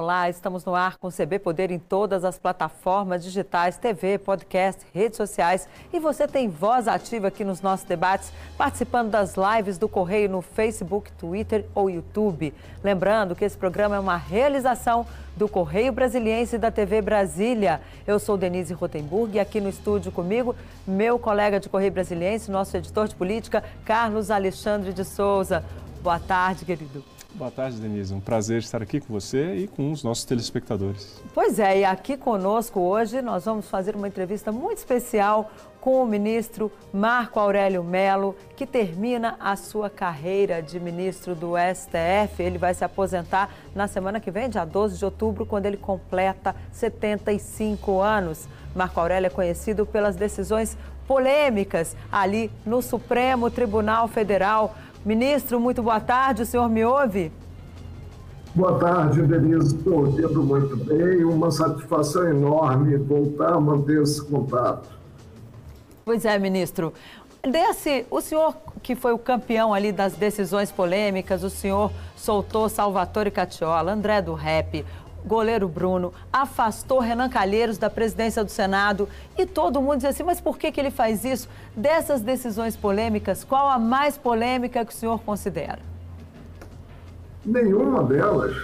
Olá, 0.00 0.30
estamos 0.30 0.64
no 0.64 0.76
ar 0.76 0.96
com 0.96 1.10
CB 1.10 1.40
Poder 1.40 1.72
em 1.72 1.78
todas 1.80 2.24
as 2.24 2.38
plataformas 2.38 3.20
digitais, 3.24 3.78
TV, 3.78 4.16
podcast, 4.16 4.86
redes 4.94 5.16
sociais. 5.16 5.68
E 5.92 5.98
você 5.98 6.28
tem 6.28 6.48
voz 6.48 6.86
ativa 6.86 7.26
aqui 7.26 7.44
nos 7.44 7.60
nossos 7.60 7.84
debates, 7.84 8.32
participando 8.56 9.10
das 9.10 9.34
lives 9.34 9.76
do 9.76 9.88
Correio 9.88 10.28
no 10.28 10.40
Facebook, 10.40 11.10
Twitter 11.14 11.64
ou 11.74 11.90
YouTube. 11.90 12.54
Lembrando 12.80 13.34
que 13.34 13.44
esse 13.44 13.58
programa 13.58 13.96
é 13.96 13.98
uma 13.98 14.16
realização 14.16 15.04
do 15.36 15.48
Correio 15.48 15.90
Brasiliense 15.90 16.54
e 16.54 16.60
da 16.60 16.70
TV 16.70 17.02
Brasília. 17.02 17.80
Eu 18.06 18.20
sou 18.20 18.36
Denise 18.36 18.72
Rotenburg 18.74 19.34
e 19.36 19.40
aqui 19.40 19.60
no 19.60 19.68
estúdio 19.68 20.12
comigo, 20.12 20.54
meu 20.86 21.18
colega 21.18 21.58
de 21.58 21.68
Correio 21.68 21.90
Brasiliense, 21.90 22.52
nosso 22.52 22.76
editor 22.76 23.08
de 23.08 23.16
política, 23.16 23.64
Carlos 23.84 24.30
Alexandre 24.30 24.92
de 24.92 25.04
Souza. 25.04 25.64
Boa 26.04 26.20
tarde, 26.20 26.64
querido. 26.64 27.17
Boa 27.38 27.52
tarde, 27.52 27.80
Denise. 27.80 28.12
Um 28.12 28.18
prazer 28.18 28.58
estar 28.58 28.82
aqui 28.82 28.98
com 29.00 29.12
você 29.12 29.54
e 29.54 29.68
com 29.68 29.92
os 29.92 30.02
nossos 30.02 30.24
telespectadores. 30.24 31.22
Pois 31.32 31.60
é, 31.60 31.78
e 31.78 31.84
aqui 31.84 32.16
conosco 32.16 32.80
hoje 32.80 33.22
nós 33.22 33.44
vamos 33.44 33.70
fazer 33.70 33.94
uma 33.94 34.08
entrevista 34.08 34.50
muito 34.50 34.78
especial 34.78 35.48
com 35.80 36.02
o 36.02 36.06
ministro 36.06 36.72
Marco 36.92 37.38
Aurélio 37.38 37.84
Melo, 37.84 38.34
que 38.56 38.66
termina 38.66 39.36
a 39.38 39.54
sua 39.54 39.88
carreira 39.88 40.60
de 40.60 40.80
ministro 40.80 41.36
do 41.36 41.52
STF. 41.56 42.42
Ele 42.42 42.58
vai 42.58 42.74
se 42.74 42.84
aposentar 42.84 43.54
na 43.72 43.86
semana 43.86 44.18
que 44.18 44.32
vem, 44.32 44.50
dia 44.50 44.64
12 44.64 44.98
de 44.98 45.04
outubro, 45.04 45.46
quando 45.46 45.66
ele 45.66 45.76
completa 45.76 46.56
75 46.72 48.00
anos. 48.00 48.48
Marco 48.74 48.98
Aurélio 48.98 49.28
é 49.28 49.30
conhecido 49.30 49.86
pelas 49.86 50.16
decisões 50.16 50.76
polêmicas 51.06 51.96
ali 52.12 52.50
no 52.66 52.82
Supremo 52.82 53.48
Tribunal 53.48 54.08
Federal. 54.08 54.74
Ministro, 55.04 55.60
muito 55.60 55.82
boa 55.82 56.00
tarde. 56.00 56.42
O 56.42 56.46
senhor 56.46 56.68
me 56.68 56.84
ouve? 56.84 57.32
Boa 58.54 58.78
tarde, 58.78 59.22
Denise. 59.22 59.76
Estou 59.76 60.06
ouvindo 60.06 60.42
muito 60.42 60.76
bem. 60.76 61.24
Uma 61.24 61.50
satisfação 61.50 62.28
enorme 62.28 62.96
voltar 62.96 63.54
a 63.54 63.60
manter 63.60 64.02
esse 64.02 64.22
contato. 64.24 64.88
Pois 66.04 66.24
é, 66.24 66.38
ministro. 66.38 66.92
Desse, 67.42 68.04
o 68.10 68.20
senhor 68.20 68.56
que 68.82 68.96
foi 68.96 69.12
o 69.12 69.18
campeão 69.18 69.72
ali 69.72 69.92
das 69.92 70.14
decisões 70.14 70.72
polêmicas, 70.72 71.44
o 71.44 71.50
senhor 71.50 71.92
soltou 72.16 72.68
Salvatore 72.68 73.30
Catiola, 73.30 73.92
André 73.92 74.20
do 74.20 74.34
Rep, 74.34 74.84
goleiro 75.28 75.68
Bruno, 75.68 76.12
afastou 76.32 76.98
Renan 76.98 77.28
Calheiros 77.28 77.78
da 77.78 77.88
presidência 77.88 78.42
do 78.42 78.50
Senado 78.50 79.08
e 79.36 79.46
todo 79.46 79.80
mundo 79.80 79.98
diz 79.98 80.06
assim, 80.06 80.24
mas 80.24 80.40
por 80.40 80.58
que, 80.58 80.72
que 80.72 80.80
ele 80.80 80.90
faz 80.90 81.24
isso? 81.24 81.48
Dessas 81.76 82.20
decisões 82.20 82.76
polêmicas, 82.76 83.44
qual 83.44 83.68
a 83.68 83.78
mais 83.78 84.16
polêmica 84.18 84.84
que 84.84 84.92
o 84.92 84.96
senhor 84.96 85.20
considera? 85.20 85.78
Nenhuma 87.44 88.02
delas. 88.02 88.56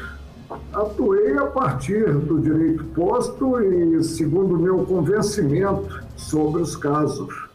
Atuei 0.73 1.37
a 1.39 1.47
partir 1.47 2.13
do 2.13 2.41
direito 2.41 2.85
posto 2.87 3.61
e 3.61 4.03
segundo 4.03 4.59
meu 4.59 4.85
convencimento 4.85 6.03
sobre 6.17 6.63
os 6.63 6.77
casos. 6.77 7.49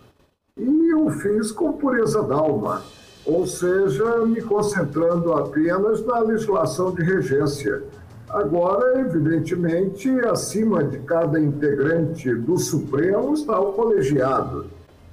E 0.58 0.94
eu 0.94 1.10
fiz 1.12 1.52
com 1.52 1.74
pureza 1.74 2.22
d'alma, 2.24 2.82
ou 3.26 3.46
seja, 3.46 4.26
me 4.26 4.42
concentrando 4.42 5.34
apenas 5.34 6.04
na 6.06 6.20
legislação 6.20 6.94
de 6.94 7.04
regência 7.04 7.84
Agora, 8.30 9.02
evidentemente, 9.02 10.08
acima 10.28 10.84
de 10.84 11.00
cada 11.00 11.40
integrante 11.40 12.32
do 12.36 12.60
Supremo 12.60 13.34
está 13.34 13.60
o 13.60 13.74
colegiado. 13.74 14.68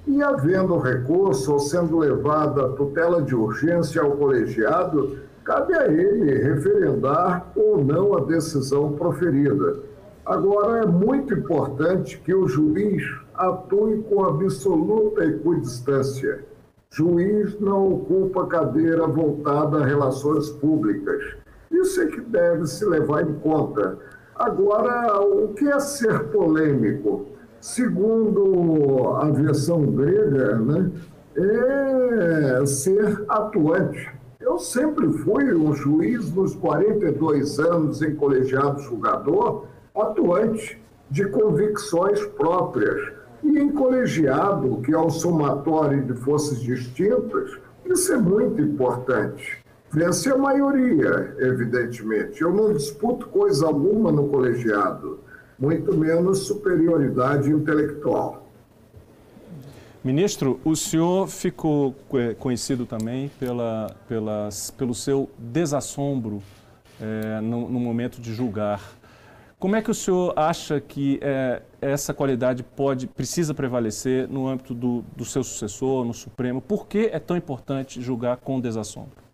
E 0.05 0.21
havendo 0.21 0.77
recurso 0.77 1.53
ou 1.53 1.59
sendo 1.59 1.97
levada 1.97 2.67
a 2.67 2.69
tutela 2.69 3.19
de 3.23 3.33
urgência 3.33 4.03
ao 4.03 4.11
colegiado, 4.11 5.17
cabe 5.43 5.73
a 5.73 5.87
ele 5.87 6.31
referendar 6.43 7.51
ou 7.55 7.83
não 7.83 8.15
a 8.15 8.23
decisão 8.23 8.93
proferida. 8.93 9.79
Agora, 10.23 10.83
é 10.83 10.85
muito 10.85 11.33
importante 11.33 12.21
que 12.23 12.35
o 12.35 12.47
juiz 12.47 13.03
atue 13.33 14.03
com 14.03 14.25
absoluta 14.25 15.25
equidistância. 15.25 16.45
Juiz 16.91 17.59
não 17.59 17.93
ocupa 17.93 18.45
cadeira 18.45 19.07
voltada 19.07 19.79
a 19.79 19.85
relações 19.85 20.49
públicas 20.51 21.35
isso 21.71 22.01
é 22.01 22.07
que 22.07 22.21
deve 22.21 22.65
se 22.67 22.85
levar 22.85 23.23
em 23.23 23.33
conta. 23.39 23.97
Agora, 24.35 25.19
o 25.21 25.49
que 25.53 25.67
é 25.67 25.79
ser 25.79 26.25
polêmico? 26.25 27.27
Segundo 27.59 29.15
a 29.15 29.29
versão 29.31 29.81
grega, 29.87 30.57
né, 30.57 30.91
é 31.35 32.65
ser 32.65 33.25
atuante. 33.27 34.11
Eu 34.39 34.59
sempre 34.59 35.11
fui 35.11 35.53
um 35.53 35.73
juiz 35.73 36.33
nos 36.33 36.55
42 36.55 37.59
anos 37.59 38.01
em 38.01 38.15
colegiado 38.15 38.79
julgador, 38.81 39.65
atuante 39.95 40.81
de 41.09 41.27
convicções 41.29 42.23
próprias. 42.27 43.13
E 43.43 43.59
em 43.59 43.69
colegiado, 43.71 44.81
que 44.81 44.93
é 44.93 44.97
o 44.97 45.09
somatório 45.09 46.03
de 46.03 46.13
forças 46.13 46.59
distintas, 46.59 47.57
isso 47.85 48.13
é 48.13 48.17
muito 48.17 48.61
importante. 48.61 49.63
Vence 49.91 50.29
a 50.29 50.37
maioria, 50.37 51.35
evidentemente. 51.39 52.41
Eu 52.41 52.53
não 52.53 52.73
disputo 52.73 53.27
coisa 53.27 53.65
alguma 53.65 54.11
no 54.11 54.27
colegiado, 54.27 55.21
muito 55.57 55.95
menos 55.95 56.39
superioridade 56.39 57.49
intelectual. 57.49 58.45
Ministro, 60.03 60.59
o 60.63 60.75
senhor 60.75 61.27
ficou 61.27 61.95
é, 62.13 62.33
conhecido 62.33 62.85
também 62.85 63.29
pela, 63.39 63.93
pelo 64.77 64.93
seu 64.93 65.29
desassombro 65.37 66.41
é, 67.01 67.41
no, 67.41 67.69
no, 67.69 67.79
momento 67.79 68.21
de 68.21 68.33
julgar. 68.33 68.81
Como 69.59 69.75
é 69.75 69.81
que 69.81 69.89
o 69.89 69.93
senhor 69.93 70.33
acha 70.37 70.79
que 70.79 71.19
é, 71.21 71.61
essa 71.81 72.13
qualidade 72.13 72.63
pode, 72.63 73.07
precisa 73.07 73.53
prevalecer 73.53 74.27
no 74.29 74.47
âmbito 74.47 74.73
do, 74.73 75.03
do 75.15 75.25
seu 75.25 75.43
sucessor, 75.43 76.05
no 76.05 76.13
Supremo? 76.13 76.61
Por 76.61 76.87
que 76.87 77.09
é 77.11 77.19
tão 77.19 77.35
importante 77.35 78.01
julgar 78.01 78.37
com 78.37 78.61
desassombro? 78.61 79.26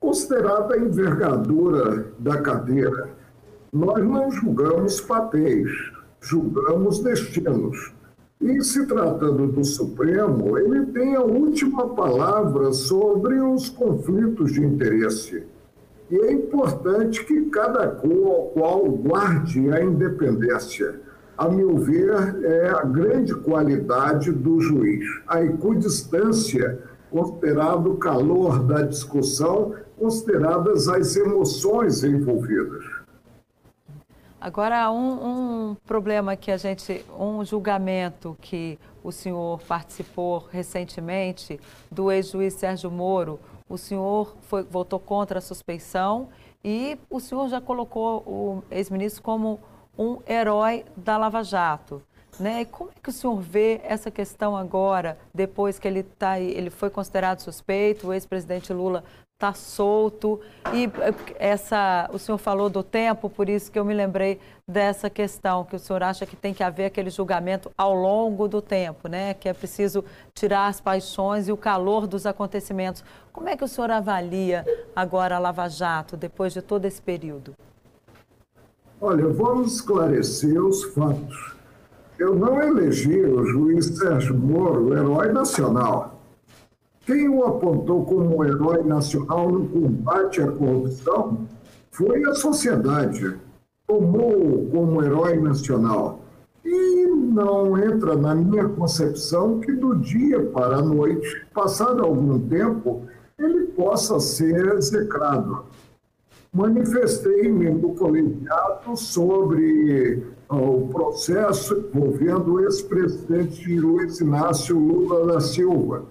Considerada 0.00 0.74
a 0.74 0.78
envergadura 0.78 2.06
da 2.18 2.40
cadeira, 2.40 3.10
nós 3.70 4.02
não 4.02 4.30
julgamos 4.30 4.98
papéis, 4.98 5.70
julgamos 6.22 7.00
destinos. 7.00 7.92
E 8.40 8.62
se 8.64 8.86
tratando 8.86 9.48
do 9.48 9.62
Supremo, 9.62 10.56
ele 10.56 10.86
tem 10.86 11.14
a 11.14 11.22
última 11.22 11.86
palavra 11.90 12.72
sobre 12.72 13.38
os 13.40 13.68
conflitos 13.68 14.54
de 14.54 14.64
interesse. 14.64 15.46
E 16.10 16.16
é 16.16 16.32
importante 16.32 17.22
que 17.26 17.50
cada 17.50 17.86
qual 17.88 18.86
guarde 18.86 19.70
a 19.70 19.84
independência. 19.84 20.98
A 21.36 21.46
meu 21.46 21.76
ver, 21.76 22.42
é 22.42 22.70
a 22.70 22.82
grande 22.84 23.34
qualidade 23.34 24.32
do 24.32 24.60
juiz. 24.60 25.04
A 25.28 25.44
equidistância, 25.44 26.80
considerado 27.10 27.92
o 27.92 27.98
calor 27.98 28.64
da 28.64 28.80
discussão, 28.82 29.74
consideradas 30.00 30.88
as 30.88 31.14
emoções 31.14 32.02
envolvidas. 32.02 32.82
Agora, 34.40 34.90
um, 34.90 35.72
um, 35.72 35.76
problema 35.86 36.34
que 36.34 36.50
a 36.50 36.56
gente, 36.56 37.04
um 37.18 37.44
julgamento 37.44 38.34
que 38.40 38.78
o 39.04 39.12
senhor 39.12 39.60
participou 39.68 40.48
recentemente 40.50 41.60
do 41.90 42.10
ex-juiz 42.10 42.54
Sérgio 42.54 42.90
Moro, 42.90 43.38
o 43.68 43.76
senhor 43.76 44.34
foi, 44.40 44.62
votou 44.62 44.98
contra 44.98 45.38
a 45.38 45.42
suspeição 45.42 46.28
e 46.64 46.98
o 47.10 47.20
senhor 47.20 47.50
já 47.50 47.60
colocou 47.60 48.22
o 48.26 48.64
ex-ministro 48.70 49.22
como 49.22 49.60
um 49.98 50.18
herói 50.26 50.86
da 50.96 51.18
Lava 51.18 51.44
Jato. 51.44 52.02
Né? 52.38 52.62
E 52.62 52.64
como 52.64 52.88
é 52.90 53.00
que 53.02 53.10
o 53.10 53.12
senhor 53.12 53.38
vê 53.38 53.82
essa 53.84 54.10
questão 54.10 54.56
agora, 54.56 55.18
depois 55.34 55.78
que 55.78 55.86
ele, 55.86 56.02
tá, 56.02 56.40
ele 56.40 56.70
foi 56.70 56.88
considerado 56.88 57.40
suspeito, 57.40 58.06
o 58.06 58.12
ex-presidente 58.14 58.72
Lula 58.72 59.04
está 59.40 59.54
solto. 59.54 60.38
E 60.74 60.84
eh, 60.84 61.14
essa, 61.38 62.08
o 62.12 62.18
senhor 62.18 62.36
falou 62.36 62.68
do 62.68 62.82
tempo, 62.82 63.30
por 63.30 63.48
isso 63.48 63.72
que 63.72 63.78
eu 63.78 63.84
me 63.84 63.94
lembrei 63.94 64.38
dessa 64.68 65.08
questão, 65.08 65.64
que 65.64 65.74
o 65.74 65.78
senhor 65.78 66.02
acha 66.02 66.26
que 66.26 66.36
tem 66.36 66.52
que 66.52 66.62
haver 66.62 66.84
aquele 66.84 67.08
julgamento 67.08 67.70
ao 67.76 67.94
longo 67.94 68.46
do 68.46 68.60
tempo, 68.60 69.08
né? 69.08 69.32
Que 69.32 69.48
é 69.48 69.54
preciso 69.54 70.04
tirar 70.34 70.66
as 70.66 70.80
paixões 70.80 71.48
e 71.48 71.52
o 71.52 71.56
calor 71.56 72.06
dos 72.06 72.26
acontecimentos. 72.26 73.02
Como 73.32 73.48
é 73.48 73.56
que 73.56 73.64
o 73.64 73.68
senhor 73.68 73.90
avalia 73.90 74.64
agora 74.94 75.36
a 75.36 75.38
Lava 75.38 75.68
Jato, 75.68 76.16
depois 76.16 76.52
de 76.52 76.60
todo 76.60 76.84
esse 76.84 77.00
período? 77.00 77.54
Olha, 79.00 79.26
vamos 79.28 79.76
esclarecer 79.76 80.62
os 80.62 80.84
fatos. 80.92 81.56
Eu 82.18 82.34
não 82.34 82.60
elegi 82.60 83.18
o 83.24 83.46
juiz 83.46 83.86
Sérgio 83.96 84.36
Moro 84.36 84.92
herói 84.92 85.32
nacional. 85.32 86.19
Quem 87.10 87.28
o 87.28 87.44
apontou 87.44 88.04
como 88.04 88.44
herói 88.44 88.84
nacional 88.84 89.50
no 89.50 89.66
combate 89.66 90.40
à 90.40 90.46
corrupção 90.46 91.44
foi 91.90 92.22
a 92.22 92.34
sociedade. 92.34 93.36
Tomou 93.84 94.68
como 94.70 95.02
herói 95.02 95.40
nacional. 95.40 96.20
E 96.64 97.06
não 97.06 97.76
entra 97.76 98.14
na 98.14 98.32
minha 98.32 98.68
concepção 98.68 99.58
que 99.58 99.72
do 99.72 99.96
dia 99.96 100.40
para 100.52 100.76
a 100.76 100.82
noite, 100.82 101.44
passado 101.52 102.04
algum 102.04 102.38
tempo, 102.38 103.02
ele 103.36 103.64
possa 103.74 104.20
ser 104.20 104.76
execrado. 104.76 105.64
manifestei-me 106.52 107.70
no 107.70 107.92
colegiado 107.96 108.96
sobre 108.96 110.22
uh, 110.48 110.54
o 110.54 110.88
processo 110.88 111.90
envolvendo 111.92 112.54
o 112.54 112.60
ex-presidente 112.60 113.80
Luiz 113.80 114.20
Inácio 114.20 114.78
Lula 114.78 115.26
da 115.26 115.40
Silva, 115.40 116.04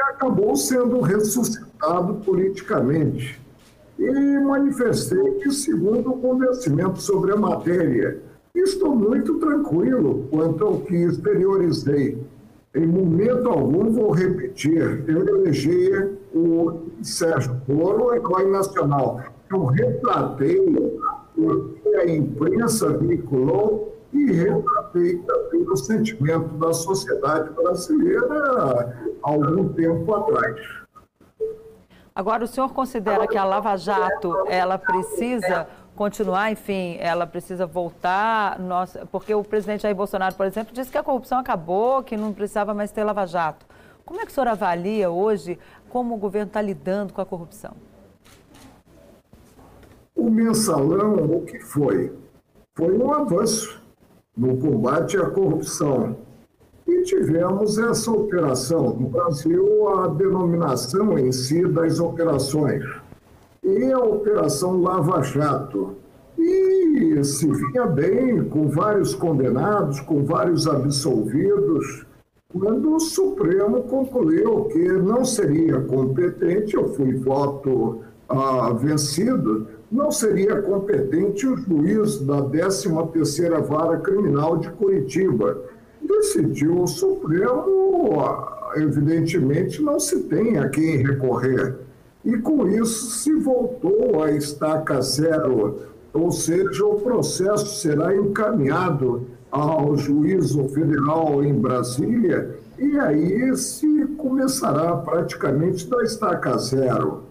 acabou 0.00 0.56
sendo 0.56 1.00
ressuscitado 1.00 2.14
politicamente. 2.24 3.40
E 3.98 4.38
manifestei 4.38 5.34
que, 5.34 5.50
segundo 5.50 6.10
o 6.10 6.18
convencimento 6.18 7.00
sobre 7.00 7.32
a 7.32 7.36
matéria, 7.36 8.20
estou 8.54 8.94
muito 8.94 9.38
tranquilo 9.38 10.28
quanto 10.30 10.64
ao 10.64 10.80
que 10.80 10.94
exteriorizei. 10.94 12.18
Em 12.74 12.86
momento 12.86 13.48
algum 13.48 13.90
vou 13.90 14.10
repetir, 14.10 15.04
eu 15.08 15.26
elegi 15.26 15.90
o 16.32 16.82
Sérgio 17.02 17.60
Moro 17.66 18.14
herói 18.14 18.50
nacional 18.50 19.20
eu 19.50 19.64
retratei 19.64 20.60
o 21.36 21.74
que 21.82 21.94
a 21.96 22.08
imprensa 22.08 22.96
vinculou 22.98 23.96
e 24.12 24.32
retratei 24.32 25.18
também 25.18 25.62
o 25.68 25.76
sentimento 25.76 26.48
da 26.58 26.72
sociedade 26.72 27.50
brasileira 27.54 29.07
algum 29.22 29.68
tempo 29.72 30.14
atrás. 30.14 30.60
Agora, 32.14 32.44
o 32.44 32.48
senhor 32.48 32.72
considera 32.72 33.26
que 33.28 33.38
a 33.38 33.44
Lava 33.44 33.76
Jato 33.76 34.34
ela 34.48 34.76
precisa 34.76 35.68
continuar, 35.94 36.50
enfim, 36.50 36.96
ela 37.00 37.26
precisa 37.26 37.66
voltar, 37.66 38.58
nossa, 38.58 39.06
porque 39.06 39.34
o 39.34 39.42
presidente 39.42 39.82
Jair 39.82 39.94
Bolsonaro, 39.94 40.34
por 40.34 40.46
exemplo, 40.46 40.72
disse 40.72 40.90
que 40.90 40.98
a 40.98 41.02
corrupção 41.02 41.38
acabou, 41.38 42.02
que 42.02 42.16
não 42.16 42.32
precisava 42.32 42.72
mais 42.74 42.90
ter 42.90 43.04
Lava 43.04 43.26
Jato. 43.26 43.66
Como 44.04 44.20
é 44.20 44.24
que 44.24 44.30
o 44.30 44.34
senhor 44.34 44.48
avalia 44.48 45.10
hoje 45.10 45.58
como 45.88 46.14
o 46.14 46.18
governo 46.18 46.48
está 46.48 46.62
lidando 46.62 47.12
com 47.12 47.20
a 47.20 47.26
corrupção? 47.26 47.72
O 50.16 50.30
mensalão, 50.30 51.14
o 51.14 51.44
que 51.44 51.60
foi? 51.60 52.12
Foi 52.74 52.96
um 52.96 53.12
avanço 53.12 53.82
no 54.36 54.56
combate 54.56 55.16
à 55.16 55.28
corrupção. 55.30 56.16
E 56.88 57.02
tivemos 57.02 57.76
essa 57.76 58.10
operação. 58.10 58.96
No 58.98 59.10
Brasil, 59.10 59.88
a 59.90 60.08
denominação 60.08 61.18
em 61.18 61.30
si 61.30 61.68
das 61.68 62.00
operações. 62.00 62.82
E 63.62 63.92
a 63.92 63.98
Operação 63.98 64.80
Lava 64.80 65.22
Jato. 65.22 65.96
E 66.38 67.22
se 67.22 67.46
vinha 67.46 67.84
bem, 67.84 68.42
com 68.44 68.68
vários 68.68 69.14
condenados, 69.14 70.00
com 70.00 70.24
vários 70.24 70.66
absolvidos, 70.66 72.06
quando 72.50 72.94
o 72.94 73.00
Supremo 73.00 73.82
concluiu 73.82 74.64
que 74.66 74.88
não 74.92 75.26
seria 75.26 75.82
competente, 75.82 76.74
eu 76.74 76.88
fui 76.94 77.12
voto 77.16 78.00
ah, 78.26 78.72
vencido, 78.72 79.66
não 79.92 80.10
seria 80.10 80.62
competente 80.62 81.46
o 81.46 81.56
juiz 81.56 82.20
da 82.20 82.40
13ª 82.40 83.60
Vara 83.62 83.98
Criminal 83.98 84.56
de 84.56 84.70
Curitiba. 84.70 85.58
Decidiu 86.08 86.82
o 86.82 86.86
Supremo, 86.86 88.16
evidentemente 88.76 89.82
não 89.82 90.00
se 90.00 90.22
tem 90.24 90.58
a 90.58 90.68
quem 90.68 90.96
recorrer. 90.96 91.76
E 92.24 92.36
com 92.38 92.66
isso 92.66 93.10
se 93.10 93.32
voltou 93.34 94.22
a 94.22 94.32
estaca 94.32 95.00
zero, 95.00 95.80
ou 96.12 96.32
seja, 96.32 96.84
o 96.84 97.00
processo 97.00 97.80
será 97.80 98.16
encaminhado 98.16 99.26
ao 99.50 99.96
juízo 99.96 100.68
federal 100.68 101.44
em 101.44 101.54
Brasília 101.54 102.56
e 102.78 102.98
aí 102.98 103.56
se 103.56 104.06
começará 104.16 104.96
praticamente 104.96 105.88
da 105.88 106.02
estaca 106.02 106.56
zero 106.58 107.22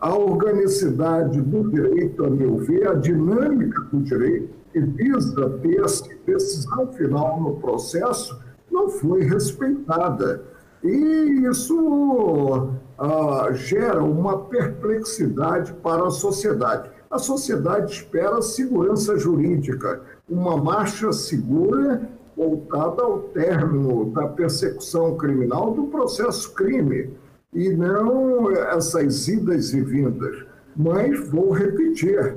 a 0.00 0.14
organicidade 0.14 1.40
do 1.42 1.70
direito, 1.70 2.24
a 2.24 2.30
meu 2.30 2.56
ver, 2.56 2.88
a 2.88 2.94
dinâmica 2.94 3.82
do 3.92 4.00
direito, 4.00 4.48
que 4.72 4.80
visa 4.80 5.50
ter 5.62 5.82
essa 5.82 6.04
decisão 6.26 6.92
final 6.92 7.40
no 7.40 7.56
processo, 7.56 8.38
não 8.70 8.88
foi 8.88 9.22
respeitada. 9.22 10.42
E 10.82 11.46
isso 11.50 12.70
ah, 12.98 13.48
gera 13.52 14.02
uma 14.02 14.38
perplexidade 14.38 15.72
para 15.74 16.06
a 16.06 16.10
sociedade. 16.10 16.90
A 17.10 17.18
sociedade 17.18 17.92
espera 17.92 18.40
segurança 18.40 19.18
jurídica, 19.18 20.00
uma 20.28 20.56
marcha 20.56 21.12
segura 21.12 22.08
voltada 22.36 23.02
ao 23.02 23.18
término 23.18 24.10
da 24.12 24.28
persecução 24.28 25.16
criminal 25.16 25.74
do 25.74 25.88
processo 25.88 26.54
crime 26.54 27.10
e 27.52 27.68
não 27.70 28.50
essas 28.52 29.28
idas 29.28 29.74
e 29.74 29.80
vindas. 29.80 30.44
Mas 30.76 31.28
vou 31.28 31.50
repetir, 31.50 32.36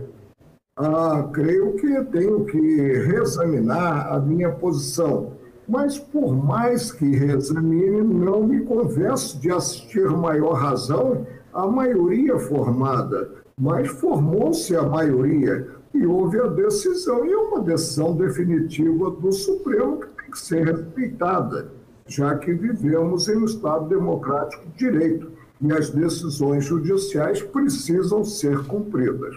ah, 0.76 1.30
creio 1.32 1.74
que 1.74 2.04
tenho 2.06 2.46
que 2.46 2.60
reexaminar 2.60 4.14
a 4.14 4.20
minha 4.20 4.52
posição. 4.52 5.34
Mas, 5.68 5.98
por 5.98 6.36
mais 6.36 6.92
que 6.92 7.16
reexamine, 7.16 8.02
não 8.02 8.44
me 8.44 8.62
convenço 8.62 9.40
de 9.40 9.50
assistir 9.50 10.10
maior 10.10 10.54
razão 10.54 11.26
à 11.54 11.66
maioria 11.68 12.38
formada. 12.38 13.32
Mas 13.58 13.88
formou-se 13.88 14.76
a 14.76 14.84
maioria 14.84 15.68
e 15.94 16.06
houve 16.06 16.40
a 16.40 16.48
decisão, 16.48 17.26
e 17.26 17.32
é 17.32 17.38
uma 17.38 17.62
decisão 17.62 18.16
definitiva 18.16 19.12
do 19.12 19.32
Supremo 19.32 20.00
que 20.00 20.08
tem 20.08 20.32
que 20.32 20.40
ser 20.40 20.66
respeitada 20.66 21.72
já 22.08 22.38
que 22.38 22.54
vivemos 22.54 23.28
em 23.28 23.38
um 23.38 23.46
Estado 23.46 23.88
democrático 23.88 24.66
de 24.70 24.78
direito 24.78 25.32
e 25.62 25.72
as 25.72 25.90
decisões 25.90 26.66
judiciais 26.66 27.42
precisam 27.42 28.24
ser 28.24 28.66
cumpridas. 28.66 29.36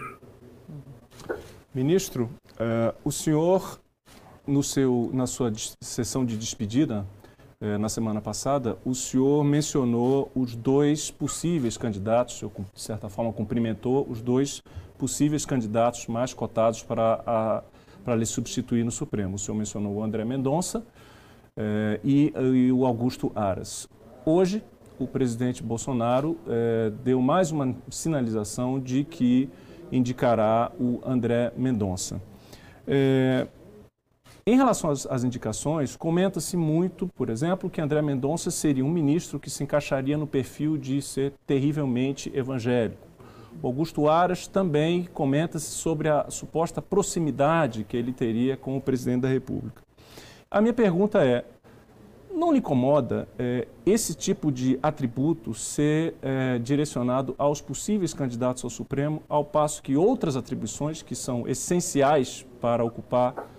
Ministro, 1.77 2.23
uh, 2.53 2.97
o 3.05 3.11
senhor, 3.11 3.79
no 4.47 4.63
seu, 4.63 5.11
na 5.13 5.27
sua 5.27 5.53
sessão 5.79 6.25
de 6.25 6.35
despedida, 6.35 7.05
uh, 7.61 7.77
na 7.77 7.87
semana 7.87 8.19
passada, 8.19 8.79
o 8.83 8.95
senhor 8.95 9.43
mencionou 9.43 10.31
os 10.33 10.55
dois 10.55 11.11
possíveis 11.11 11.77
candidatos, 11.77 12.39
senhor, 12.39 12.51
de 12.73 12.81
certa 12.81 13.09
forma, 13.09 13.31
cumprimentou 13.31 14.07
os 14.09 14.23
dois 14.23 14.63
possíveis 14.97 15.45
candidatos 15.45 16.07
mais 16.07 16.33
cotados 16.33 16.81
para, 16.81 17.21
a, 17.27 17.63
para 18.03 18.15
lhe 18.15 18.25
substituir 18.25 18.83
no 18.83 18.89
Supremo. 18.89 19.35
O 19.35 19.37
senhor 19.37 19.55
mencionou 19.55 19.97
o 19.97 20.03
André 20.03 20.25
Mendonça 20.25 20.83
eh, 21.55 21.99
e, 22.03 22.33
e, 22.35 22.71
o 22.71 22.87
Augusto 22.87 23.31
Aras. 23.35 23.87
Hoje, 24.25 24.63
o 24.97 25.05
presidente 25.05 25.61
Bolsonaro 25.61 26.39
deu 27.03 27.21
mais 27.21 27.51
uma 27.51 27.75
sinalização 27.87 28.79
de 28.79 29.03
que 29.03 29.47
indicará 29.91 30.71
o 30.79 31.01
André 31.05 31.51
Mendonça. 31.55 32.21
Eh, 32.87 33.47
em 34.45 34.55
relação 34.55 34.89
às, 34.89 35.05
às 35.05 35.23
indicações, 35.25 35.95
comenta-se 35.97 36.55
muito, 36.55 37.07
por 37.07 37.29
exemplo, 37.29 37.69
que 37.69 37.81
André 37.81 38.01
Mendonça 38.01 38.49
seria 38.49 38.85
um 38.85 38.89
ministro 38.89 39.39
que 39.39 39.49
se 39.49 39.61
encaixaria 39.63 40.17
no 40.17 40.25
perfil 40.25 40.77
de 40.77 41.01
ser 41.01 41.33
terrivelmente 41.45 42.31
evangélico. 42.33 43.07
Augusto 43.61 44.07
Aras 44.07 44.47
também 44.47 45.03
comenta-se 45.13 45.71
sobre 45.71 46.07
a 46.07 46.29
suposta 46.29 46.81
proximidade 46.81 47.83
que 47.83 47.97
ele 47.97 48.13
teria 48.13 48.55
com 48.55 48.77
o 48.77 48.81
presidente 48.81 49.23
da 49.23 49.27
República. 49.27 49.81
A 50.49 50.61
minha 50.61 50.73
pergunta 50.73 51.25
é: 51.25 51.43
não 52.37 52.51
lhe 52.51 52.59
incomoda 52.59 53.27
é, 53.37 53.67
esse 53.85 54.13
tipo 54.13 54.51
de 54.51 54.77
atributo 54.81 55.53
ser 55.53 56.15
é, 56.21 56.59
direcionado 56.59 57.33
aos 57.37 57.59
possíveis 57.59 58.13
candidatos 58.13 58.63
ao 58.63 58.69
Supremo, 58.69 59.23
ao 59.27 59.43
passo 59.43 59.81
que 59.81 59.97
outras 59.97 60.37
atribuições 60.37 61.01
que 61.01 61.15
são 61.15 61.47
essenciais 61.47 62.45
para 62.61 62.83
ocupar 62.85 63.49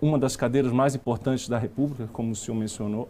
uma 0.00 0.18
das 0.18 0.34
cadeiras 0.34 0.72
mais 0.72 0.96
importantes 0.96 1.48
da 1.48 1.56
República, 1.56 2.08
como 2.12 2.32
o 2.32 2.34
senhor 2.34 2.58
mencionou, 2.58 3.08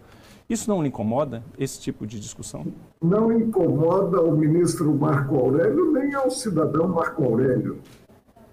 isso 0.48 0.68
não 0.68 0.82
lhe 0.82 0.88
incomoda, 0.88 1.42
esse 1.58 1.80
tipo 1.80 2.06
de 2.06 2.20
discussão? 2.20 2.66
Não 3.00 3.32
incomoda 3.32 4.20
o 4.20 4.36
ministro 4.36 4.94
Marco 4.94 5.36
Aurélio 5.36 5.90
nem 5.92 6.12
ao 6.12 6.30
cidadão 6.30 6.88
Marco 6.88 7.24
Aurélio. 7.24 7.78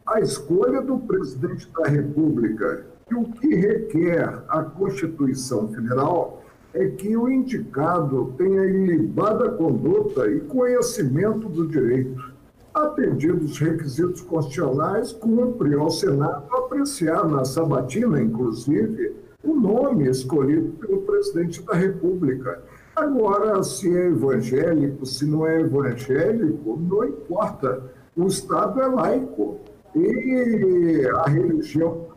A 0.08 0.22
escolha 0.22 0.82
do 0.82 0.98
presidente 1.00 1.70
da 1.70 1.90
República 1.90 2.86
que 3.10 3.16
o 3.16 3.24
que 3.24 3.56
requer 3.56 4.44
a 4.48 4.62
Constituição 4.62 5.68
Federal 5.70 6.44
é 6.74 6.88
que 6.88 7.18
o 7.18 7.28
indicado 7.28 8.36
tenha 8.38 8.64
ilibada 8.66 9.50
conduta 9.50 10.30
e 10.30 10.40
conhecimento 10.42 11.50
do 11.50 11.68
direito. 11.68 12.32
Atendidos 12.72 13.54
os 13.54 13.60
requisitos 13.60 14.22
constitucionais, 14.22 15.12
cumpre 15.12 15.74
ao 15.74 15.90
Senado 15.90 16.44
apreciar 16.52 17.28
na 17.28 17.44
sabatina, 17.44 18.22
inclusive, 18.22 19.16
o 19.44 19.56
nome 19.56 20.08
escolhido 20.08 20.70
pelo 20.74 21.02
presidente 21.02 21.64
da 21.64 21.74
República. 21.74 22.62
Agora, 22.96 23.64
se 23.64 23.90
é 23.98 24.08
evangélico, 24.08 25.06
se 25.08 25.26
não 25.26 25.48
é 25.48 25.62
evangélico, 25.62 26.78
não 26.80 27.06
importa. 27.06 27.82
O 28.16 28.28
Estado 28.28 28.80
é 28.80 28.88
laico 28.88 29.60
e 29.96 31.08
a 31.16 31.30
religião 31.30 32.10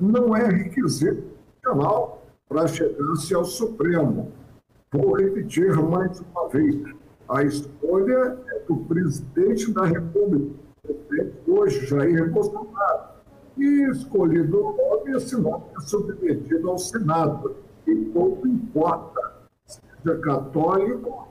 não 0.00 0.36
é 0.36 0.46
requisito 0.46 1.36
constitucional 1.66 2.22
para 2.48 2.66
chegar-se 2.68 3.34
ao 3.34 3.44
Supremo. 3.44 4.32
Vou 4.92 5.16
repetir 5.16 5.74
mais 5.76 6.20
uma 6.20 6.48
vez: 6.48 6.82
a 7.28 7.42
escolha 7.42 8.38
é 8.48 8.58
do 8.60 8.76
presidente 8.76 9.72
da 9.72 9.84
República, 9.84 10.54
hoje, 11.46 11.86
Jair 11.86 12.30
Bolsonaro. 12.32 13.16
E 13.56 13.90
escolhido 13.90 14.58
o 14.58 14.76
nome, 14.76 15.16
esse 15.16 15.34
nome 15.40 15.64
é 15.76 15.80
submetido 15.80 16.70
ao 16.70 16.78
Senado. 16.78 17.56
E 17.86 17.94
pouco 17.94 18.46
importa, 18.46 19.48
seja 19.64 20.18
católico, 20.18 21.28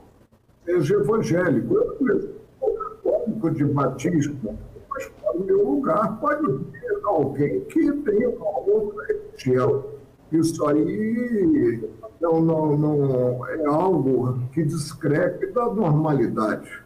seja 0.64 0.94
evangélico. 0.96 1.74
Eu, 1.74 2.34
sou 2.58 2.74
católico 2.74 3.50
de 3.52 3.64
batismo, 3.66 4.58
mas 4.96 5.08
para 5.08 5.36
o 5.36 5.44
meu 5.44 5.62
lugar 5.62 6.18
pode 6.18 6.46
vir 6.46 7.00
alguém 7.04 7.60
que 7.66 7.92
tenha 7.92 8.30
uma 8.30 8.58
outra 8.60 9.06
religião. 9.06 9.84
Isso 10.32 10.66
aí 10.66 11.88
não, 12.20 12.40
não, 12.40 12.76
não 12.76 13.46
é 13.46 13.64
algo 13.66 14.40
que 14.52 14.64
discrepe 14.64 15.46
da 15.52 15.66
normalidade. 15.66 16.84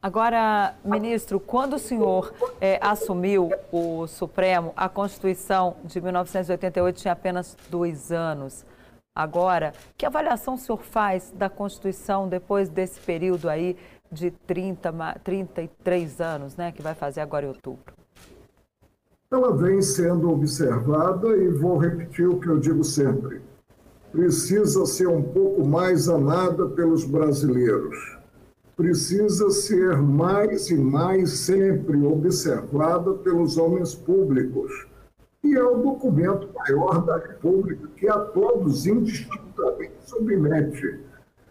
Agora, 0.00 0.74
ministro, 0.84 1.40
quando 1.40 1.74
o 1.74 1.78
senhor 1.78 2.32
é, 2.60 2.78
assumiu 2.80 3.50
o 3.72 4.06
Supremo, 4.06 4.72
a 4.76 4.88
Constituição 4.88 5.76
de 5.84 6.00
1988 6.00 6.96
tinha 6.96 7.12
apenas 7.12 7.56
dois 7.68 8.12
anos. 8.12 8.64
Agora, 9.12 9.72
que 9.96 10.06
avaliação 10.06 10.54
o 10.54 10.58
senhor 10.58 10.82
faz 10.82 11.32
da 11.32 11.48
Constituição 11.48 12.28
depois 12.28 12.68
desse 12.68 13.00
período 13.00 13.48
aí 13.48 13.76
de 14.18 14.30
30, 14.30 14.92
33 15.22 16.20
anos, 16.20 16.56
né, 16.56 16.72
que 16.72 16.82
vai 16.82 16.94
fazer 16.94 17.20
agora 17.20 17.44
em 17.44 17.48
outubro? 17.48 17.94
Ela 19.30 19.56
vem 19.56 19.82
sendo 19.82 20.30
observada 20.30 21.36
e 21.36 21.48
vou 21.48 21.76
repetir 21.78 22.28
o 22.28 22.38
que 22.38 22.48
eu 22.48 22.58
digo 22.58 22.84
sempre. 22.84 23.40
Precisa 24.12 24.86
ser 24.86 25.08
um 25.08 25.22
pouco 25.22 25.66
mais 25.66 26.08
amada 26.08 26.66
pelos 26.68 27.04
brasileiros 27.04 28.16
precisa 28.76 29.48
ser 29.50 29.96
mais 29.96 30.68
e 30.68 30.76
mais 30.76 31.30
sempre 31.30 31.96
observada 32.04 33.14
pelos 33.14 33.56
homens 33.56 33.94
públicos. 33.94 34.86
E 35.42 35.54
é 35.54 35.62
o 35.62 35.78
documento 35.78 36.50
maior 36.54 37.02
da 37.04 37.16
República 37.16 37.88
que 37.96 38.06
a 38.06 38.18
todos 38.18 38.86
indistintamente 38.86 39.94
submete. 40.04 41.00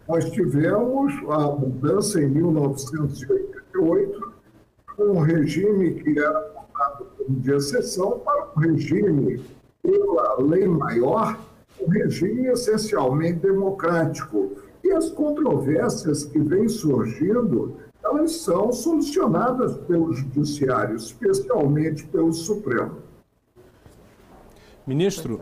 Nós 0.08 0.30
tivemos 0.30 1.12
a 1.28 1.48
mudança 1.48 2.22
em 2.22 2.28
1988, 2.28 4.32
um 4.98 5.20
regime 5.20 5.94
que 5.94 6.18
era 6.18 6.40
portado 6.40 7.06
de 7.28 7.52
exceção 7.52 8.20
para 8.20 8.48
um 8.56 8.60
regime, 8.60 9.44
pela 9.82 10.40
lei 10.40 10.66
maior, 10.68 11.38
um 11.80 11.88
regime 11.88 12.46
essencialmente 12.46 13.40
democrático 13.40 14.52
e 14.82 14.90
as 14.92 15.10
controvérsias 15.10 16.24
que 16.24 16.38
vêm 16.38 16.68
surgindo, 16.68 17.76
elas 18.02 18.32
são 18.36 18.72
solucionadas 18.72 19.76
pelo 19.78 20.12
Judiciário, 20.12 20.94
especialmente 20.94 22.06
pelo 22.06 22.32
Supremo. 22.32 22.98
Ministro, 24.86 25.40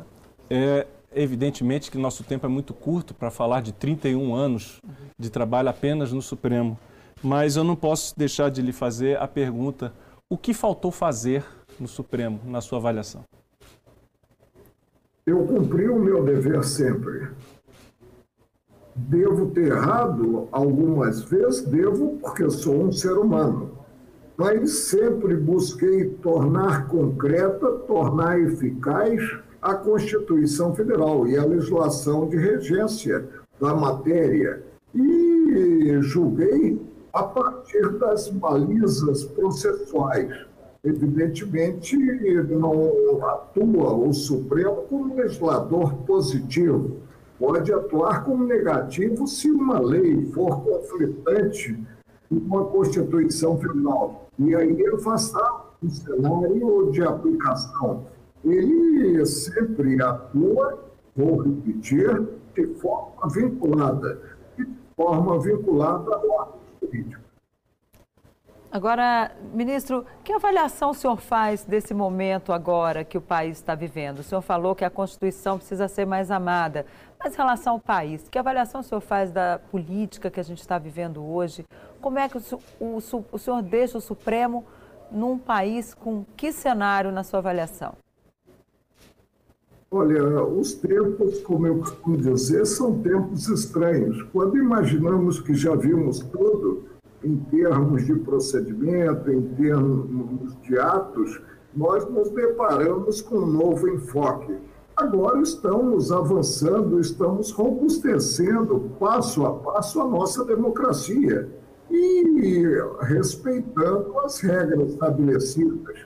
é 0.49 0.87
evidentemente 1.15 1.91
que 1.91 1.99
nosso 1.99 2.25
tempo 2.25 2.47
é 2.47 2.49
muito 2.49 2.75
curto 2.75 3.15
para 3.15 3.31
falar 3.31 3.63
de 3.63 3.73
31 3.73 4.35
anos 4.35 4.81
de 5.19 5.31
trabalho 5.31 5.69
apenas 5.69 6.13
no 6.13 6.23
Supremo, 6.23 6.79
mas 7.23 7.57
eu 7.57 7.65
não 7.65 7.77
posso 7.77 8.17
deixar 8.19 8.51
de 8.51 8.61
lhe 8.61 8.73
fazer 8.73 9.19
a 9.19 9.27
pergunta: 9.27 9.93
o 10.29 10.37
que 10.37 10.53
faltou 10.53 10.91
fazer 10.91 11.45
no 11.79 11.89
Supremo, 11.89 12.41
na 12.45 12.61
sua 12.61 12.79
avaliação? 12.79 13.23
Eu 15.27 15.47
cumpri 15.47 15.89
o 15.89 15.99
meu 15.99 16.23
dever 16.23 16.63
sempre. 16.65 17.29
Devo 18.95 19.47
ter 19.51 19.73
errado 19.73 20.49
algumas 20.53 21.23
vezes, 21.23 21.63
devo, 21.63 22.19
porque 22.21 22.49
sou 22.51 22.85
um 22.85 22.93
ser 22.93 23.17
humano. 23.17 23.79
Mas 24.37 24.71
sempre 24.89 25.37
busquei 25.37 26.11
tornar 26.11 26.89
concreta, 26.89 27.71
tornar 27.87 28.39
eficaz 28.39 29.21
a 29.65 29.75
Constituição 29.75 30.75
Federal 30.75 31.27
e 31.27 31.39
a 31.39 31.45
legislação 31.45 32.29
de 32.29 32.37
regência 32.37 33.27
da 33.59 33.75
matéria. 33.75 34.63
E 34.95 35.99
julguei 36.03 36.81
a 37.13 37.23
partir 37.23 37.99
das 37.99 38.29
balizas 38.29 39.25
processuais. 39.25 40.31
Evidentemente, 40.85 41.97
não 41.97 43.27
atua 43.27 43.95
o 43.95 44.13
Supremo 44.13 44.83
como 44.89 45.17
legislador 45.17 45.95
positivo 46.07 46.99
pode 47.39 47.73
atuar 47.73 48.25
como 48.25 48.45
negativo 48.45 49.27
se 49.27 49.51
uma 49.51 49.79
lei 49.81 50.25
for 50.33 50.63
conflitante 50.63 51.79
com 52.49 52.59
a 52.59 52.65
Constituição 52.67 53.59
Federal. 53.59 54.29
E 54.39 54.55
aí 54.55 54.87
afastar 54.89 55.75
o 55.83 55.91
cenário 55.91 56.91
de 56.91 57.03
aplicação. 57.03 58.07
Ele 58.45 59.25
sempre 59.25 60.03
atua, 60.03 60.85
vou 61.17 61.43
repetir, 61.43 62.29
de 62.55 62.67
forma 62.75 63.29
vinculada, 63.29 64.21
de 64.57 64.69
forma 64.95 65.41
vinculada 65.41 66.11
ordem 66.19 66.61
jurídica. 66.83 67.25
Agora, 68.75 69.31
ministro, 69.53 70.05
que 70.25 70.33
avaliação 70.33 70.91
o 70.91 70.95
senhor 70.95 71.21
faz 71.21 71.65
desse 71.65 71.95
momento 71.95 72.53
agora 72.53 73.05
que 73.05 73.17
o 73.17 73.21
país 73.21 73.57
está 73.57 73.73
vivendo? 73.73 74.19
O 74.19 74.23
senhor 74.25 74.43
falou 74.43 74.75
que 74.75 74.85
a 74.85 74.91
Constituição 74.91 75.59
precisa 75.59 75.87
ser 75.87 76.05
mais 76.05 76.29
amada, 76.29 76.85
mas 77.17 77.35
em 77.35 77.37
relação 77.37 77.75
ao 77.75 77.79
país, 77.81 78.29
que 78.29 78.37
avaliação 78.37 78.81
o 78.81 78.85
senhor 78.85 79.01
faz 79.01 79.31
da 79.31 79.61
política 79.71 80.29
que 80.29 80.41
a 80.41 80.43
gente 80.43 80.61
está 80.61 80.77
vivendo 80.77 81.25
hoje? 81.25 81.65
Como 82.01 82.19
é 82.19 82.29
que 82.29 82.37
o, 82.37 82.43
o, 82.81 82.99
o 83.31 83.39
senhor 83.39 83.63
deixa 83.63 83.97
o 83.97 84.01
Supremo 84.01 84.65
num 85.09 85.39
país 85.39 85.95
com 85.95 86.25
que 86.37 86.51
cenário 86.51 87.13
na 87.13 87.23
sua 87.23 87.39
avaliação? 87.39 87.95
Olha, 89.97 90.43
os 90.43 90.75
tempos, 90.75 91.39
como 91.43 91.69
eu 91.69 91.79
costumo 91.79 92.17
dizer, 92.17 92.67
são 92.67 92.99
tempos 92.99 93.49
estranhos. 93.49 94.21
Quando 94.33 94.57
imaginamos 94.57 95.39
que 95.39 95.55
já 95.55 95.77
vimos 95.77 96.19
tudo, 96.19 96.83
em 97.23 97.37
termos 97.37 98.05
de 98.05 98.13
procedimento, 98.17 99.31
em 99.31 99.41
termos 99.55 100.61
de 100.63 100.77
atos, 100.81 101.41
nós 101.73 102.05
nos 102.11 102.29
deparamos 102.31 103.23
com 103.23 103.37
um 103.37 103.47
novo 103.47 103.89
enfoque. 103.89 104.57
Agora 104.97 105.41
estamos 105.41 106.11
avançando, 106.11 106.99
estamos 106.99 107.53
robustecendo 107.53 108.91
passo 108.99 109.47
a 109.47 109.53
passo 109.53 110.01
a 110.01 110.09
nossa 110.09 110.45
democracia 110.45 111.49
e 111.89 112.67
respeitando 113.03 114.19
as 114.25 114.41
regras 114.41 114.91
estabelecidas, 114.91 115.99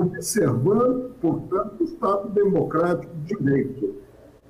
observando, 0.00 1.14
portanto, 1.20 1.80
o 1.80 1.84
Estado 1.84 2.28
democrático 2.30 3.14
de 3.24 3.36
direito. 3.36 3.94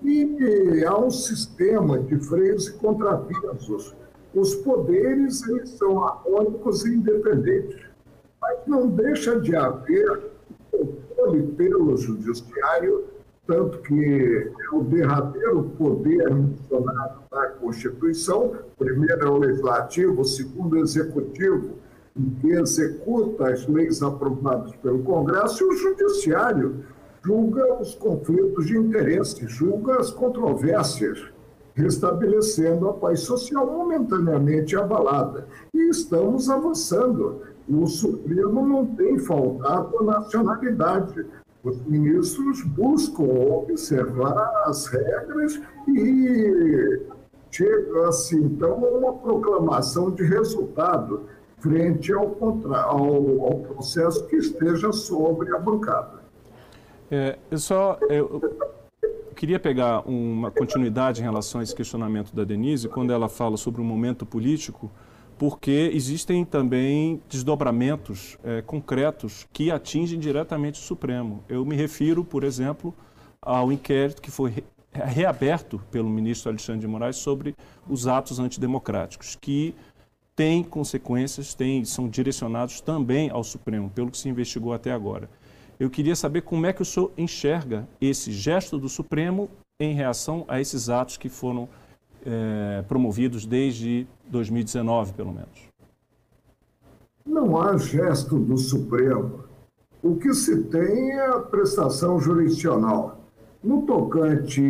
E 0.03 0.85
há 0.85 0.99
um 0.99 1.11
sistema 1.11 1.99
de 1.99 2.19
freios 2.19 2.69
e 2.69 2.73
contrapesos 2.75 3.95
os 4.37 4.55
poderes 4.55 5.49
eles 5.49 5.71
são 5.71 6.05
harmônicos 6.05 6.85
e 6.85 6.95
independentes, 6.95 7.81
mas 8.39 8.59
não 8.67 8.87
deixa 8.87 9.41
de 9.41 9.57
haver 9.57 10.31
controle 10.71 11.43
pelo 11.55 11.97
judiciário, 11.97 13.05
tanto 13.47 13.79
que 13.79 14.53
é 14.61 14.77
o 14.77 14.85
derradeiro 14.85 15.71
poder 15.79 16.35
mencionado 16.35 17.21
na 17.33 17.47
Constituição, 17.47 18.57
primeiro 18.77 19.27
é 19.27 19.31
o 19.31 19.39
legislativo, 19.39 20.23
segundo 20.23 20.77
é 20.77 20.81
o 20.81 20.85
executivo, 20.85 21.79
que 22.41 22.51
executa 22.51 23.51
as 23.51 23.67
leis 23.67 24.03
aprovadas 24.03 24.75
pelo 24.77 25.03
Congresso, 25.03 25.65
e 25.65 25.69
o 25.69 25.77
judiciário 25.77 26.85
julga 27.25 27.81
os 27.81 27.95
conflitos 27.95 28.67
de 28.67 28.77
interesse, 28.77 29.47
julga 29.47 29.97
as 29.97 30.11
controvérsias 30.11 31.37
restabelecendo 31.77 32.89
a 32.89 32.95
paz 32.95 33.21
social 33.21 33.67
momentaneamente 33.67 34.75
abalada. 34.77 35.47
E 35.75 35.91
estamos 35.91 36.49
avançando. 36.49 37.43
O 37.69 37.87
Supremo 37.87 38.67
não 38.67 38.87
tem 38.87 39.19
faltado 39.19 40.03
nacionalidade. 40.03 41.27
Os 41.63 41.79
ministros 41.85 42.63
buscam 42.63 43.25
observar 43.25 44.63
as 44.65 44.87
regras 44.87 45.61
e 45.89 47.03
chega-se, 47.51 48.37
então, 48.37 48.85
a 48.85 48.99
uma 48.99 49.13
proclamação 49.15 50.11
de 50.11 50.23
resultado 50.23 51.23
frente 51.67 52.13
ao, 52.13 52.31
contra... 52.31 52.83
ao, 52.83 53.43
ao 53.45 53.59
processo 53.61 54.27
que 54.27 54.37
esteja 54.37 54.93
sobre 54.93 55.55
a 55.55 55.59
bancada. 55.59 56.21
É, 57.11 57.39
eu 57.51 57.59
só. 57.59 57.99
Eu 58.09 58.41
queria 59.35 59.61
pegar 59.61 60.01
uma 60.09 60.51
continuidade 60.51 61.21
em 61.21 61.25
relação 61.25 61.61
a 61.61 61.65
esse 61.65 61.75
questionamento 61.75 62.35
da 62.35 62.43
Denise, 62.43 62.89
quando 62.89 63.13
ela 63.13 63.29
fala 63.29 63.57
sobre 63.57 63.81
o 63.81 63.85
momento 63.85 64.25
político, 64.25 64.91
porque 65.39 65.91
existem 65.93 66.45
também 66.45 67.21
desdobramentos 67.29 68.39
é, 68.43 68.63
concretos 68.63 69.47
que 69.53 69.71
atingem 69.71 70.19
diretamente 70.19 70.81
o 70.81 70.83
Supremo. 70.83 71.45
Eu 71.49 71.65
me 71.65 71.77
refiro, 71.77 72.25
por 72.25 72.43
exemplo, 72.43 72.95
ao 73.41 73.71
inquérito 73.71 74.23
que 74.23 74.31
foi 74.31 74.65
reaberto 74.91 75.81
pelo 75.91 76.09
ministro 76.09 76.49
Alexandre 76.49 76.81
de 76.81 76.87
Moraes 76.87 77.17
sobre 77.17 77.55
os 77.87 78.07
atos 78.07 78.41
antidemocráticos, 78.41 79.37
que 79.39 79.75
têm 80.37 80.63
consequências, 80.63 81.57
são 81.87 82.09
direcionados 82.09 82.81
também 82.81 83.31
ao 83.31 83.43
Supremo, 83.43 83.91
pelo 83.91 84.11
que 84.11 84.19
se 84.19 84.29
investigou 84.29 84.75
até 84.75 84.93
agora. 84.93 85.29
Eu 85.81 85.91
queria 85.91 86.15
saber 86.15 86.43
como 86.43 86.67
é 86.67 86.73
que 86.73 86.83
o 86.83 86.85
senhor 86.85 87.11
enxerga 87.17 87.89
esse 88.01 88.31
gesto 88.31 88.79
do 88.79 88.89
Supremo 88.89 89.49
em 89.81 89.95
reação 89.95 90.45
a 90.47 90.61
esses 90.61 90.89
atos 90.89 91.17
que 91.17 91.29
foram 91.29 91.69
é, 92.25 92.83
promovidos 92.87 93.47
desde 93.47 94.07
2019, 94.29 95.13
pelo 95.15 95.33
menos. 95.33 95.69
Não 97.25 97.61
há 97.61 97.77
gesto 97.77 98.39
do 98.39 98.57
Supremo. 98.57 99.45
O 100.03 100.17
que 100.17 100.33
se 100.35 100.65
tem 100.65 101.11
é 101.13 101.27
a 101.27 101.41
prestação 101.41 102.21
jurisdicional. 102.21 103.16
No 103.67 103.83
tocante 103.83 104.63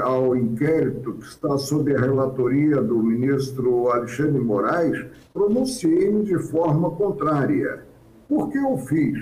ao 0.00 0.36
inquérito 0.36 1.14
que 1.14 1.26
está 1.26 1.58
sob 1.58 1.92
a 1.92 2.00
relatoria 2.00 2.80
do 2.80 3.02
ministro 3.02 3.88
Alexandre 3.88 4.40
Moraes, 4.40 5.06
pronunciei-me 5.32 6.22
de 6.22 6.38
forma 6.38 6.88
contrária. 6.92 7.82
Por 8.28 8.50
que 8.50 8.58
eu 8.58 8.78
fiz? 8.78 9.18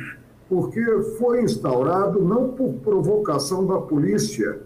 Porque 0.51 0.85
foi 1.19 1.41
instaurado 1.41 2.23
não 2.23 2.49
por 2.49 2.75
provocação 2.85 3.67
da 3.67 3.79
polícia 3.79 4.61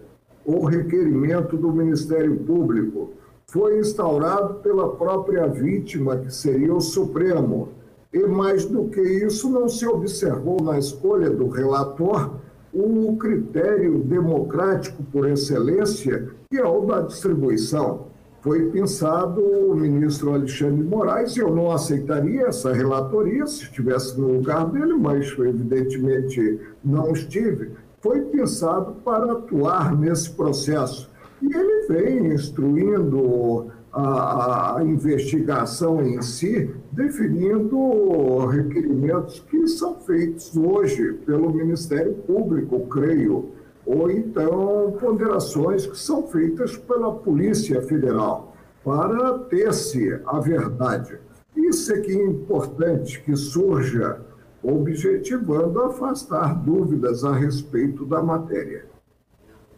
ou 0.45 0.65
requerimento 0.65 1.55
do 1.55 1.71
Ministério 1.71 2.35
Público, 2.35 3.11
foi 3.45 3.79
instaurado 3.79 4.55
pela 4.55 4.97
própria 4.97 5.47
vítima, 5.47 6.17
que 6.17 6.29
seria 6.29 6.73
o 6.73 6.81
Supremo. 6.81 7.69
E 8.11 8.19
mais 8.27 8.65
do 8.65 8.89
que 8.89 8.99
isso, 8.99 9.49
não 9.49 9.69
se 9.69 9.87
observou 9.87 10.61
na 10.61 10.77
escolha 10.77 11.29
do 11.29 11.47
relator 11.47 12.31
o 12.79 13.17
critério 13.17 13.99
democrático 13.99 15.01
por 15.11 15.27
excelência, 15.27 16.29
que 16.49 16.57
é 16.57 16.65
o 16.65 16.85
da 16.85 17.01
distribuição. 17.01 18.07
Foi 18.41 18.69
pensado 18.69 19.41
o 19.41 19.75
ministro 19.75 20.33
Alexandre 20.33 20.83
Moraes, 20.83 21.35
e 21.35 21.39
eu 21.39 21.53
não 21.53 21.71
aceitaria 21.71 22.47
essa 22.47 22.71
relatoria 22.71 23.47
se 23.47 23.63
estivesse 23.63 24.19
no 24.19 24.33
lugar 24.33 24.67
dele, 24.67 24.93
mas 24.93 25.35
evidentemente 25.39 26.59
não 26.85 27.11
estive. 27.11 27.71
Foi 27.99 28.21
pensado 28.21 28.93
para 29.03 29.31
atuar 29.31 29.97
nesse 29.97 30.29
processo. 30.29 31.09
E 31.41 31.53
ele 31.53 31.87
vem 31.87 32.27
instruindo 32.33 33.71
a, 33.91 34.77
a, 34.77 34.83
investigação 34.83 36.01
em 36.05 36.21
si, 36.21 36.73
definindo 36.91 38.45
requerimentos 38.45 39.39
que 39.39 39.67
são 39.67 39.99
feitos 39.99 40.55
hoje 40.55 41.13
pelo 41.25 41.53
Ministério 41.53 42.13
Público, 42.13 42.87
creio, 42.87 43.51
ou 43.85 44.11
então 44.11 44.95
ponderações 44.99 45.85
que 45.85 45.97
são 45.97 46.27
feitas 46.27 46.77
pela 46.77 47.13
Polícia 47.13 47.81
Federal, 47.81 48.53
para 48.83 49.39
ter-se 49.39 50.19
a 50.25 50.39
verdade. 50.39 51.19
Isso 51.55 51.91
é 51.93 51.99
que 51.99 52.11
é 52.11 52.23
importante 52.25 53.21
que 53.21 53.35
surja, 53.35 54.21
objetivando 54.61 55.81
afastar 55.81 56.55
dúvidas 56.55 57.23
a 57.23 57.33
respeito 57.33 58.05
da 58.05 58.21
matéria. 58.21 58.85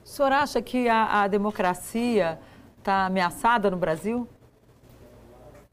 O 0.03 0.07
senhor 0.07 0.31
acha 0.31 0.61
que 0.61 0.89
a, 0.89 1.21
a 1.21 1.27
democracia 1.27 2.39
está 2.79 3.05
ameaçada 3.05 3.69
no 3.69 3.77
Brasil? 3.77 4.27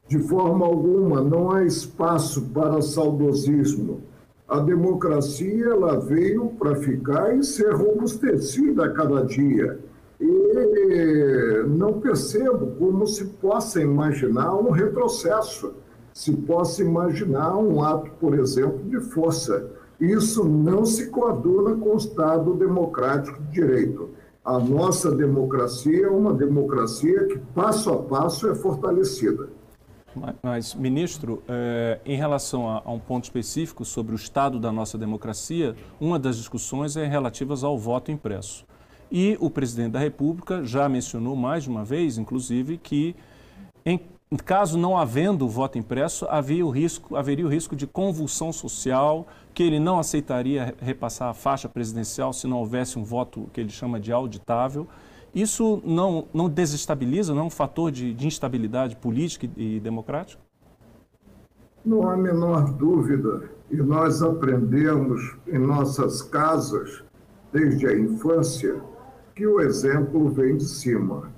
De 0.07 0.19
forma 0.19 0.65
alguma, 0.65 1.21
não 1.21 1.51
há 1.51 1.65
espaço 1.65 2.49
para 2.53 2.81
saudosismo. 2.81 4.01
A 4.47 4.59
democracia 4.59 5.65
ela 5.65 5.99
veio 5.99 6.49
para 6.57 6.75
ficar 6.75 7.35
e 7.35 7.43
ser 7.43 7.73
robustecida 7.73 8.85
a 8.85 8.93
cada 8.93 9.25
dia. 9.25 9.79
E 10.19 11.63
não 11.67 11.99
percebo 11.99 12.67
como 12.77 13.05
se 13.05 13.25
possa 13.25 13.81
imaginar 13.81 14.55
um 14.55 14.71
retrocesso, 14.71 15.73
se 16.13 16.31
possa 16.31 16.81
imaginar 16.81 17.57
um 17.57 17.83
ato, 17.83 18.09
por 18.19 18.33
exemplo, 18.39 18.79
de 18.85 18.99
força. 18.99 19.69
Isso 19.99 20.45
não 20.45 20.85
se 20.85 21.07
coaduna 21.07 21.75
com 21.75 21.93
o 21.93 21.97
Estado 21.97 22.53
democrático 22.53 23.41
de 23.43 23.51
direito 23.51 24.09
a 24.47 24.57
nossa 24.59 25.11
democracia 25.11 26.05
é 26.05 26.09
uma 26.09 26.33
democracia 26.33 27.25
que, 27.25 27.37
passo 27.53 27.91
a 27.91 28.01
passo, 28.01 28.49
é 28.49 28.55
fortalecida. 28.55 29.49
Mas, 30.41 30.73
ministro, 30.73 31.43
é, 31.49 31.99
em 32.05 32.15
relação 32.15 32.69
a, 32.69 32.81
a, 32.85 32.91
um 32.93 32.97
ponto 32.97 33.25
específico 33.25 33.83
sobre 33.83 34.13
o 34.13 34.15
estado 34.15 34.57
da 34.57 34.71
nossa 34.71 34.97
democracia, 34.97 35.75
uma 35.99 36.17
das 36.17 36.37
discussões 36.37 36.95
é 36.95 37.05
relativas 37.05 37.61
ao 37.61 37.77
voto 37.77 38.09
impresso. 38.09 38.65
E 39.11 39.37
o 39.41 39.49
presidente 39.49 39.91
da 39.91 39.99
República 39.99 40.63
já 40.63 40.87
mencionou 40.87 41.35
mais 41.35 41.63
de 41.63 41.69
uma 41.69 41.83
vez, 41.83 42.17
inclusive, 42.17 42.77
que 42.77 43.17
em 43.85 43.99
caso 44.35 44.77
não 44.77 44.97
havendo 44.97 45.45
o 45.45 45.49
voto 45.49 45.77
impresso, 45.77 46.25
havia 46.29 46.65
o 46.65 46.69
risco, 46.69 47.15
haveria 47.15 47.45
o 47.45 47.49
risco 47.49 47.75
de 47.75 47.87
convulsão 47.87 48.51
social, 48.51 49.25
que 49.53 49.63
ele 49.63 49.79
não 49.79 49.99
aceitaria 49.99 50.75
repassar 50.79 51.29
a 51.29 51.33
faixa 51.33 51.69
presidencial 51.69 52.33
se 52.33 52.45
não 52.45 52.57
houvesse 52.57 52.99
um 52.99 53.03
voto 53.03 53.49
que 53.53 53.61
ele 53.61 53.69
chama 53.69 53.99
de 53.99 54.11
auditável. 54.11 54.85
Isso 55.33 55.81
não, 55.85 56.25
não 56.33 56.49
desestabiliza, 56.49 57.33
não 57.33 57.43
é 57.43 57.45
um 57.45 57.49
fator 57.49 57.89
de, 57.89 58.13
de 58.13 58.27
instabilidade 58.27 58.97
política 58.97 59.47
e, 59.55 59.79
democrática? 59.79 60.41
Não 61.85 62.09
há 62.09 62.17
menor 62.17 62.73
dúvida. 62.73 63.49
E 63.71 63.77
nós 63.77 64.21
aprendemos 64.21 65.37
em 65.47 65.57
nossas 65.57 66.21
casas, 66.21 67.03
desde 67.53 67.87
a 67.87 67.97
infância, 67.97 68.81
que 69.33 69.47
o 69.47 69.61
exemplo 69.61 70.29
vem 70.29 70.57
de 70.57 70.65
cima 70.65 71.31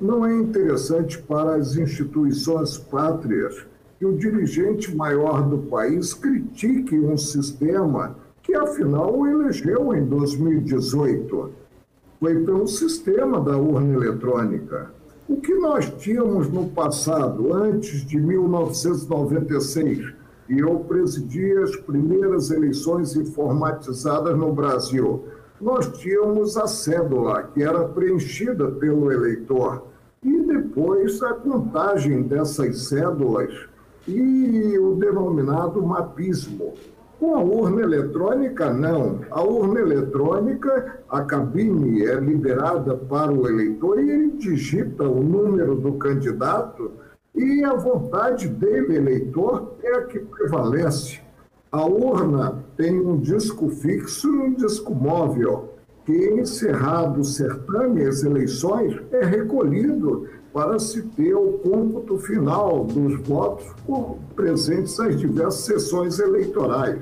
não 0.00 0.26
é 0.26 0.34
interessante 0.34 1.18
para 1.18 1.54
as 1.56 1.76
instituições 1.76 2.76
pátrias 2.76 3.64
que 3.98 4.04
o 4.04 4.16
dirigente 4.16 4.94
maior 4.94 5.48
do 5.48 5.58
país 5.58 6.12
critique 6.12 6.98
um 6.98 7.16
sistema 7.16 8.16
que, 8.42 8.54
afinal, 8.54 9.18
o 9.18 9.26
elegeu 9.26 9.94
em 9.94 10.04
2018. 10.04 11.50
Foi 12.20 12.44
pelo 12.44 12.66
sistema 12.66 13.40
da 13.40 13.56
urna 13.56 13.94
eletrônica. 13.94 14.90
O 15.28 15.40
que 15.40 15.54
nós 15.54 15.90
tínhamos 15.98 16.48
no 16.48 16.68
passado, 16.68 17.52
antes 17.52 18.06
de 18.06 18.20
1996, 18.20 20.14
e 20.48 20.58
eu 20.58 20.78
presidi 20.80 21.52
as 21.58 21.74
primeiras 21.74 22.50
eleições 22.50 23.16
informatizadas 23.16 24.36
no 24.38 24.52
Brasil, 24.52 25.24
nós 25.60 25.88
tínhamos 25.98 26.56
a 26.56 26.66
cédula, 26.66 27.44
que 27.54 27.62
era 27.62 27.84
preenchida 27.88 28.70
pelo 28.72 29.10
eleitor, 29.10 29.86
e 30.22 30.40
depois 30.42 31.22
a 31.22 31.34
contagem 31.34 32.22
dessas 32.22 32.88
cédulas 32.88 33.52
e 34.06 34.78
o 34.78 34.94
denominado 34.94 35.82
mapismo. 35.82 36.74
Com 37.18 37.34
a 37.34 37.40
urna 37.40 37.80
eletrônica, 37.80 38.72
não. 38.72 39.20
A 39.30 39.42
urna 39.42 39.80
eletrônica, 39.80 41.00
a 41.08 41.22
cabine 41.22 42.04
é 42.04 42.14
liberada 42.16 42.94
para 42.94 43.32
o 43.32 43.48
eleitor 43.48 43.98
e 43.98 44.10
ele 44.10 44.32
digita 44.32 45.04
o 45.04 45.22
número 45.22 45.76
do 45.76 45.94
candidato 45.94 46.92
e 47.34 47.64
a 47.64 47.74
vontade 47.74 48.48
dele, 48.48 48.96
eleitor, 48.96 49.76
é 49.82 49.94
a 49.94 50.02
que 50.04 50.18
prevalece. 50.18 51.20
A 51.72 51.84
urna 51.84 52.64
tem 52.76 53.00
um 53.00 53.18
disco 53.18 53.68
fixo 53.68 54.28
e 54.28 54.38
um 54.38 54.54
disco 54.54 54.94
móvel, 54.94 55.74
que, 56.04 56.12
encerrado 56.12 57.20
o 57.20 57.24
certame, 57.24 58.04
as 58.04 58.22
eleições, 58.22 58.96
é 59.10 59.24
recolhido 59.24 60.28
para 60.52 60.78
se 60.78 61.02
ter 61.02 61.34
o 61.34 61.58
cômputo 61.58 62.18
final 62.18 62.84
dos 62.84 63.20
votos 63.26 63.66
presentes 64.36 64.98
às 65.00 65.18
diversas 65.18 65.64
sessões 65.64 66.20
eleitorais. 66.20 66.98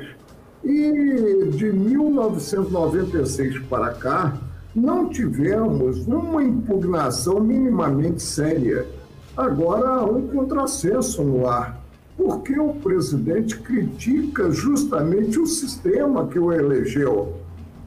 E 0.64 1.50
de 1.52 1.70
1996 1.70 3.58
para 3.66 3.92
cá, 3.92 4.34
não 4.74 5.10
tivemos 5.10 6.06
uma 6.06 6.42
impugnação 6.42 7.38
minimamente 7.38 8.22
séria. 8.22 8.86
Agora 9.36 9.88
há 9.90 10.04
um 10.04 10.26
contrassenso 10.26 11.22
no 11.22 11.46
ar 11.46 11.83
porque 12.16 12.58
o 12.58 12.74
presidente 12.74 13.58
critica 13.58 14.50
justamente 14.50 15.38
o 15.38 15.46
sistema 15.46 16.26
que 16.28 16.38
o 16.38 16.52
elegeu, 16.52 17.34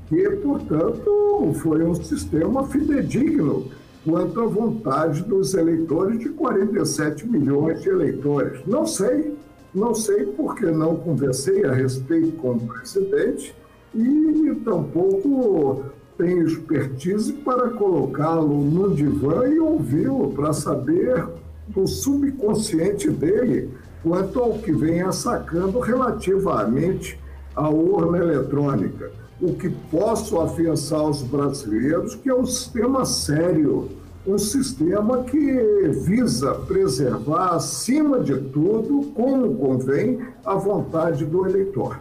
que, 0.07 0.29
portanto, 0.29 1.53
foi 1.55 1.83
um 1.83 1.95
sistema 1.95 2.65
fidedigno 2.67 3.67
quanto 4.05 4.41
à 4.41 4.45
vontade 4.45 5.23
dos 5.23 5.53
eleitores 5.53 6.19
de 6.19 6.29
47 6.29 7.27
milhões 7.27 7.81
de 7.81 7.89
eleitores. 7.89 8.61
Não 8.65 8.85
sei, 8.85 9.35
não 9.73 9.93
sei 9.93 10.25
porque 10.25 10.65
não 10.65 10.95
conversei 10.95 11.65
a 11.65 11.73
respeito 11.73 12.31
com 12.37 12.51
o 12.51 12.59
presidente 12.59 13.53
e 13.93 14.55
tampouco 14.63 15.83
tenho 16.17 16.47
expertise 16.47 17.31
para 17.33 17.69
colocá-lo 17.69 18.63
no 18.63 18.93
divã 18.95 19.47
e 19.47 19.59
ouvi-lo 19.59 20.31
para 20.33 20.51
saber 20.51 21.25
do 21.67 21.85
subconsciente 21.85 23.09
dele 23.09 23.69
quanto 24.07 24.39
ao 24.39 24.53
que 24.53 24.71
vem 24.71 25.11
sacando 25.11 25.79
relativamente 25.79 27.19
à 27.53 27.69
urna 27.69 28.17
eletrônica. 28.19 29.11
O 29.41 29.53
que 29.53 29.69
posso 29.69 30.39
afiançar 30.39 31.01
aos 31.01 31.21
brasileiros 31.21 32.15
que 32.15 32.29
é 32.29 32.33
um 32.33 32.45
sistema 32.45 33.05
sério, 33.05 33.91
um 34.25 34.37
sistema 34.37 35.23
que 35.23 35.89
visa 36.05 36.55
preservar, 36.55 37.55
acima 37.55 38.21
de 38.21 38.35
tudo, 38.37 39.11
como 39.13 39.55
convém, 39.57 40.25
a 40.45 40.55
vontade 40.55 41.25
do 41.25 41.45
eleitor. 41.45 41.99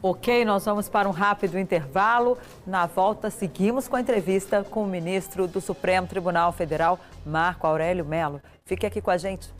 Ok, 0.00 0.44
nós 0.44 0.64
vamos 0.64 0.88
para 0.88 1.08
um 1.08 1.12
rápido 1.12 1.58
intervalo. 1.58 2.38
Na 2.64 2.86
volta, 2.86 3.30
seguimos 3.30 3.88
com 3.88 3.96
a 3.96 4.00
entrevista 4.00 4.64
com 4.70 4.84
o 4.84 4.86
ministro 4.86 5.48
do 5.48 5.60
Supremo 5.60 6.06
Tribunal 6.06 6.52
Federal, 6.52 7.00
Marco 7.26 7.66
Aurélio 7.66 8.04
Melo. 8.04 8.40
Fique 8.64 8.86
aqui 8.86 9.00
com 9.00 9.10
a 9.10 9.16
gente. 9.16 9.57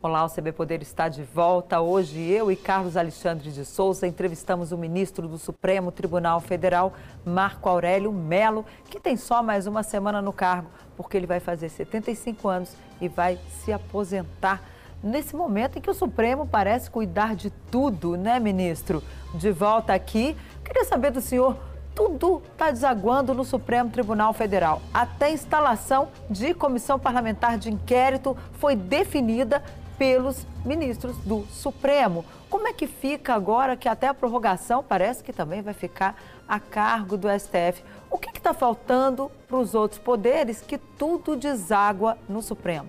Olá, 0.00 0.24
o 0.24 0.30
CB 0.30 0.52
Poder 0.52 0.80
está 0.80 1.08
de 1.08 1.24
volta. 1.24 1.80
Hoje 1.80 2.20
eu 2.20 2.52
e 2.52 2.54
Carlos 2.54 2.96
Alexandre 2.96 3.50
de 3.50 3.64
Souza 3.64 4.06
entrevistamos 4.06 4.70
o 4.70 4.78
ministro 4.78 5.26
do 5.26 5.36
Supremo 5.38 5.90
Tribunal 5.90 6.38
Federal, 6.38 6.92
Marco 7.24 7.68
Aurélio 7.68 8.12
Melo, 8.12 8.64
que 8.88 9.00
tem 9.00 9.16
só 9.16 9.42
mais 9.42 9.66
uma 9.66 9.82
semana 9.82 10.22
no 10.22 10.32
cargo, 10.32 10.70
porque 10.96 11.16
ele 11.16 11.26
vai 11.26 11.40
fazer 11.40 11.68
75 11.68 12.48
anos 12.48 12.76
e 13.00 13.08
vai 13.08 13.40
se 13.48 13.72
aposentar. 13.72 14.62
Nesse 15.02 15.34
momento 15.34 15.78
em 15.78 15.80
que 15.80 15.90
o 15.90 15.94
Supremo 15.94 16.46
parece 16.46 16.88
cuidar 16.88 17.34
de 17.34 17.50
tudo, 17.50 18.16
né, 18.16 18.38
ministro? 18.38 19.02
De 19.34 19.50
volta 19.50 19.94
aqui, 19.94 20.36
queria 20.64 20.84
saber 20.84 21.10
do 21.10 21.20
senhor 21.20 21.56
tudo 21.98 22.40
está 22.52 22.70
desaguando 22.70 23.34
no 23.34 23.44
Supremo 23.44 23.90
Tribunal 23.90 24.32
Federal. 24.32 24.80
Até 24.94 25.26
a 25.26 25.30
instalação 25.32 26.10
de 26.30 26.54
comissão 26.54 26.96
parlamentar 26.96 27.58
de 27.58 27.72
inquérito 27.72 28.36
foi 28.52 28.76
definida 28.76 29.60
pelos 29.98 30.46
ministros 30.64 31.16
do 31.18 31.44
Supremo. 31.50 32.24
Como 32.48 32.66
é 32.68 32.72
que 32.72 32.86
fica 32.86 33.34
agora 33.34 33.76
que 33.76 33.88
até 33.88 34.06
a 34.06 34.14
prorrogação 34.14 34.82
parece 34.82 35.22
que 35.22 35.32
também 35.32 35.60
vai 35.60 35.74
ficar 35.74 36.16
a 36.46 36.58
cargo 36.58 37.16
do 37.16 37.28
STF? 37.28 37.82
O 38.10 38.16
que 38.16 38.30
está 38.30 38.54
faltando 38.54 39.30
para 39.46 39.58
os 39.58 39.74
outros 39.74 40.00
poderes 40.00 40.62
que 40.62 40.78
tudo 40.78 41.36
deságua 41.36 42.16
no 42.28 42.40
Supremo? 42.40 42.88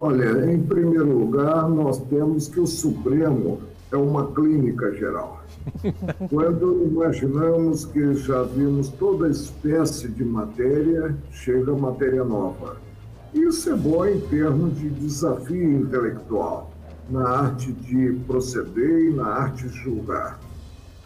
Olha, 0.00 0.52
em 0.52 0.62
primeiro 0.62 1.18
lugar, 1.18 1.68
nós 1.68 1.98
temos 1.98 2.46
que 2.46 2.60
o 2.60 2.66
Supremo 2.66 3.60
é 3.90 3.96
uma 3.96 4.30
clínica 4.32 4.92
geral. 4.92 5.42
Quando 6.30 6.86
imaginamos 6.86 7.84
que 7.86 8.14
já 8.14 8.44
vimos 8.44 8.90
toda 8.90 9.28
espécie 9.28 10.08
de 10.08 10.24
matéria, 10.24 11.16
chega 11.32 11.72
matéria 11.74 12.22
nova 12.22 12.87
isso 13.34 13.70
é 13.70 13.74
bom 13.74 14.06
em 14.06 14.20
termos 14.20 14.78
de 14.78 14.88
desafio 14.88 15.80
intelectual, 15.80 16.70
na 17.10 17.28
arte 17.28 17.72
de 17.72 18.12
proceder 18.26 19.06
e 19.06 19.10
na 19.10 19.26
arte 19.26 19.68
de 19.68 19.74
julgar. 19.74 20.38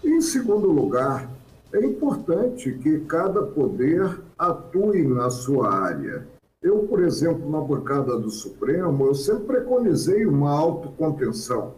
Em 0.04 0.20
segundo 0.20 0.68
lugar, 0.70 1.28
é 1.72 1.85
importante 1.85 2.72
que 2.72 3.00
cada 3.00 3.42
poder 3.42 4.20
atue 4.38 5.06
na 5.06 5.30
sua 5.30 5.72
área. 5.72 6.26
Eu, 6.62 6.80
por 6.80 7.02
exemplo, 7.02 7.50
na 7.50 7.61
bancada 7.61 8.18
do 8.18 8.30
Supremo, 8.30 9.06
eu 9.06 9.14
sempre 9.14 9.46
preconizei 9.46 10.26
uma 10.26 10.50
autocontenção 10.50 11.74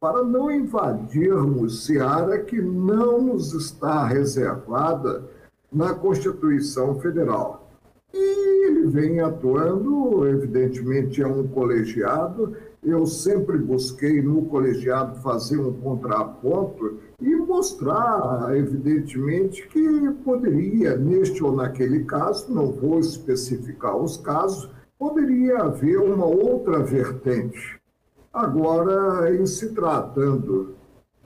para 0.00 0.22
não 0.22 0.50
invadirmos 0.50 1.84
seara 1.84 2.40
que 2.40 2.60
não 2.60 3.20
nos 3.20 3.52
está 3.52 4.06
reservada 4.06 5.24
na 5.72 5.94
Constituição 5.94 6.98
Federal. 7.00 7.61
E 8.14 8.66
ele 8.66 8.86
vem 8.88 9.20
atuando, 9.20 10.28
evidentemente 10.28 11.22
é 11.22 11.26
um 11.26 11.46
colegiado. 11.48 12.54
Eu 12.82 13.06
sempre 13.06 13.56
busquei 13.56 14.20
no 14.20 14.44
colegiado 14.46 15.20
fazer 15.20 15.58
um 15.58 15.72
contraponto 15.72 16.98
e 17.20 17.34
mostrar, 17.34 18.54
evidentemente, 18.54 19.66
que 19.68 20.10
poderia, 20.24 20.96
neste 20.96 21.42
ou 21.42 21.54
naquele 21.54 22.04
caso, 22.04 22.52
não 22.52 22.70
vou 22.70 22.98
especificar 22.98 23.96
os 23.96 24.16
casos, 24.18 24.68
poderia 24.98 25.58
haver 25.58 25.98
uma 25.98 26.26
outra 26.26 26.80
vertente. 26.80 27.80
Agora, 28.32 29.34
em 29.34 29.46
se 29.46 29.72
tratando 29.74 30.74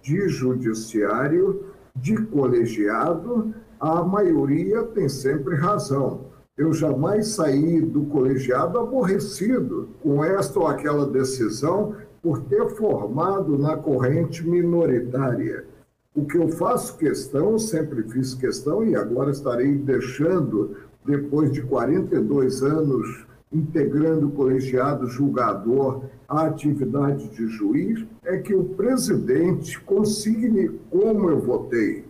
de 0.03 0.29
judiciário, 0.29 1.65
de 1.97 2.17
colegiado, 2.27 3.55
a 3.81 4.05
maioria 4.05 4.83
tem 4.85 5.09
sempre 5.09 5.57
razão 5.57 6.36
eu 6.57 6.73
jamais 6.73 7.29
saí 7.29 7.83
do 7.83 8.07
colegiado 8.07 8.79
aborrecido 8.79 9.91
com 10.03 10.25
esta 10.25 10.59
ou 10.59 10.67
aquela 10.67 11.07
decisão 11.07 11.95
por 12.23 12.41
ter 12.45 12.67
formado 12.71 13.59
na 13.59 13.77
corrente 13.77 14.47
minoritária. 14.47 15.67
O 16.15 16.25
que 16.25 16.39
eu 16.39 16.49
faço 16.49 16.97
questão, 16.97 17.59
sempre 17.59 18.03
fiz 18.05 18.33
questão 18.33 18.83
e 18.83 18.97
agora 18.97 19.31
estarei 19.31 19.77
deixando, 19.77 20.77
depois 21.05 21.53
de 21.53 21.61
42 21.63 22.63
anos 22.63 23.27
integrando 23.53 24.29
o 24.29 24.33
colegiado 24.33 25.07
julgador 25.07 26.05
à 26.27 26.47
atividade 26.47 27.29
de 27.29 27.47
juiz, 27.49 28.05
é 28.25 28.39
que 28.39 28.55
o 28.55 28.65
presidente 28.65 29.79
consigne 29.83 30.69
como 30.91 31.31
eu 31.31 31.39
votei 31.39 32.05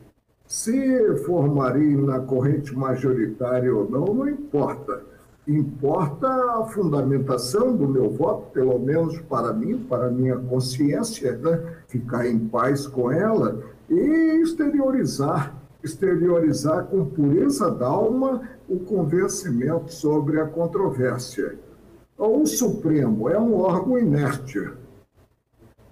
se 0.46 1.16
formarei 1.24 1.96
na 1.96 2.20
corrente 2.20 2.74
majoritária 2.74 3.74
ou 3.74 3.90
não, 3.90 4.14
não 4.14 4.28
importa. 4.28 5.02
Importa 5.46 6.26
a 6.28 6.64
fundamentação 6.66 7.76
do 7.76 7.86
meu 7.88 8.10
voto, 8.10 8.50
pelo 8.52 8.78
menos 8.78 9.20
para 9.22 9.52
mim, 9.52 9.78
para 9.78 10.10
minha 10.10 10.36
consciência, 10.36 11.36
né? 11.36 11.76
ficar 11.86 12.26
em 12.26 12.38
paz 12.38 12.86
com 12.86 13.12
ela 13.12 13.62
e 13.88 14.42
exteriorizar, 14.42 15.54
exteriorizar 15.84 16.86
com 16.86 17.04
pureza 17.04 17.70
d'alma 17.70 18.42
o 18.68 18.80
convencimento 18.80 19.92
sobre 19.92 20.40
a 20.40 20.46
controvérsia. 20.46 21.56
O 22.18 22.44
Supremo 22.44 23.28
é 23.28 23.38
um 23.38 23.54
órgão 23.54 23.98
inerte. 23.98 24.68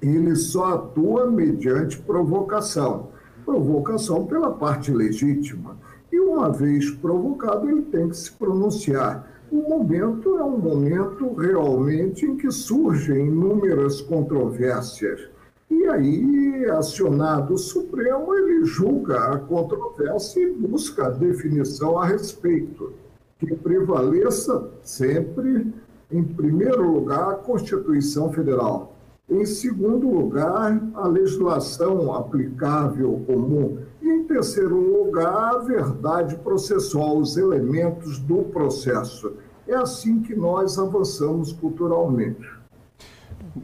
Ele 0.02 0.34
só 0.34 0.74
atua 0.74 1.30
mediante 1.30 1.98
provocação 1.98 3.13
provocação 3.44 4.26
pela 4.26 4.50
parte 4.50 4.90
legítima. 4.90 5.76
E 6.12 6.18
uma 6.18 6.50
vez 6.50 6.90
provocado, 6.90 7.68
ele 7.68 7.82
tem 7.82 8.08
que 8.08 8.16
se 8.16 8.32
pronunciar. 8.32 9.28
O 9.50 9.56
momento 9.68 10.38
é 10.38 10.44
um 10.44 10.58
momento 10.58 11.34
realmente 11.34 12.24
em 12.24 12.36
que 12.36 12.50
surgem 12.50 13.26
inúmeras 13.26 14.00
controvérsias. 14.00 15.28
E 15.70 15.86
aí, 15.86 16.66
acionado 16.70 17.54
o 17.54 17.58
Supremo, 17.58 18.34
ele 18.34 18.64
julga 18.64 19.32
a 19.32 19.38
controvérsia 19.38 20.40
e 20.40 20.52
busca 20.52 21.06
a 21.06 21.10
definição 21.10 21.98
a 21.98 22.06
respeito, 22.06 22.92
que 23.38 23.54
prevaleça 23.54 24.70
sempre, 24.82 25.72
em 26.10 26.22
primeiro 26.22 26.90
lugar, 26.92 27.30
a 27.30 27.34
Constituição 27.34 28.32
Federal 28.32 28.93
em 29.28 29.46
segundo 29.46 30.08
lugar, 30.08 30.80
a 30.94 31.08
legislação 31.08 32.12
aplicável 32.14 33.24
comum. 33.26 33.78
E, 34.02 34.08
em 34.08 34.24
terceiro 34.24 34.76
lugar, 34.76 35.54
a 35.54 35.58
verdade 35.58 36.36
processual, 36.36 37.18
os 37.18 37.36
elementos 37.36 38.18
do 38.18 38.42
processo. 38.44 39.34
É 39.66 39.74
assim 39.74 40.20
que 40.20 40.34
nós 40.34 40.78
avançamos 40.78 41.52
culturalmente. 41.52 42.46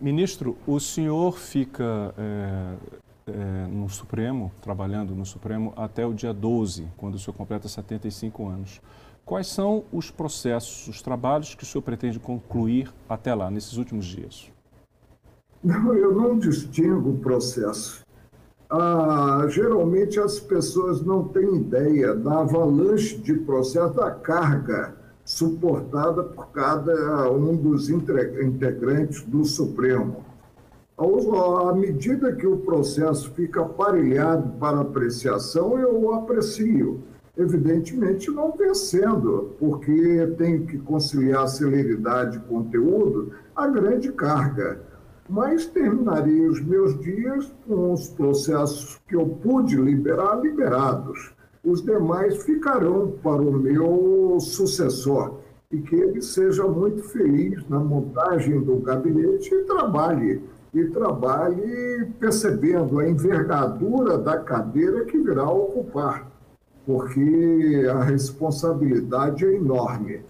Ministro, 0.01 0.57
o 0.67 0.81
senhor 0.81 1.37
fica 1.37 2.15
é, 2.17 2.75
é, 3.27 3.67
no 3.67 3.89
Supremo, 3.89 4.51
trabalhando 4.63 5.15
no 5.15 5.27
Supremo, 5.27 5.75
até 5.77 6.07
o 6.07 6.15
dia 6.15 6.33
12, 6.33 6.89
quando 6.97 7.17
o 7.17 7.19
senhor 7.19 7.35
completa 7.35 7.69
75 7.69 8.49
anos. 8.49 8.81
Quais 9.27 9.47
são 9.47 9.85
os 9.93 10.11
processos, 10.11 10.89
os 10.89 11.03
trabalhos 11.03 11.55
que 11.55 11.65
o 11.65 11.67
senhor 11.67 11.83
pretende 11.83 12.19
concluir 12.19 12.91
até 13.07 13.35
lá, 13.35 13.51
nesses 13.51 13.77
últimos 13.77 14.07
dias? 14.07 14.51
Não, 15.63 15.95
eu 15.95 16.15
não 16.15 16.39
distingo 16.39 17.11
o 17.11 17.19
processo. 17.19 18.03
Ah, 18.71 19.45
geralmente 19.49 20.19
as 20.19 20.41
pessoas 20.41 21.03
não 21.03 21.25
têm 21.25 21.57
ideia 21.57 22.15
da 22.15 22.41
avalanche 22.41 23.19
de 23.19 23.35
processo, 23.35 23.95
da 23.95 24.11
carga 24.11 24.95
suportada 25.25 26.23
por 26.23 26.49
cada 26.49 27.31
um 27.31 27.55
dos 27.57 27.91
integrantes 27.91 29.23
do 29.23 29.45
Supremo. 29.45 30.25
À 30.97 31.75
medida 31.75 32.33
que 32.33 32.47
o 32.47 32.59
processo 32.59 33.31
fica 33.33 33.63
aparelhado 33.63 34.51
para 34.59 34.81
apreciação, 34.81 35.79
eu 35.79 36.13
aprecio. 36.15 37.03
Evidentemente, 37.37 38.31
não 38.31 38.53
vencendo, 38.57 39.55
porque 39.59 40.35
tem 40.37 40.67
que 40.67 40.79
conciliar 40.79 41.49
celeridade 41.49 42.37
e 42.39 42.41
conteúdo, 42.41 43.33
a 43.55 43.67
grande 43.67 44.13
carga 44.13 44.81
mas 45.31 45.65
terminarei 45.67 46.49
os 46.49 46.61
meus 46.61 46.99
dias 46.99 47.53
com 47.67 47.93
os 47.93 48.09
processos 48.09 49.01
que 49.07 49.15
eu 49.15 49.27
pude 49.27 49.77
liberar 49.77 50.41
liberados. 50.43 51.33
Os 51.65 51.83
demais 51.83 52.43
ficarão 52.43 53.13
para 53.23 53.41
o 53.41 53.53
meu 53.53 54.39
sucessor 54.41 55.37
e 55.71 55.79
que 55.79 55.95
ele 55.95 56.21
seja 56.21 56.67
muito 56.67 57.05
feliz 57.05 57.65
na 57.69 57.79
montagem 57.79 58.61
do 58.61 58.77
gabinete 58.79 59.55
e 59.55 59.63
trabalhe 59.63 60.43
e 60.75 60.85
trabalhe 60.87 62.07
percebendo 62.19 62.99
a 62.99 63.09
envergadura 63.09 64.19
da 64.19 64.39
cadeira 64.39 65.05
que 65.05 65.19
virá 65.19 65.49
ocupar, 65.49 66.29
porque 66.85 67.87
a 67.89 68.03
responsabilidade 68.03 69.45
é 69.45 69.55
enorme. 69.55 70.23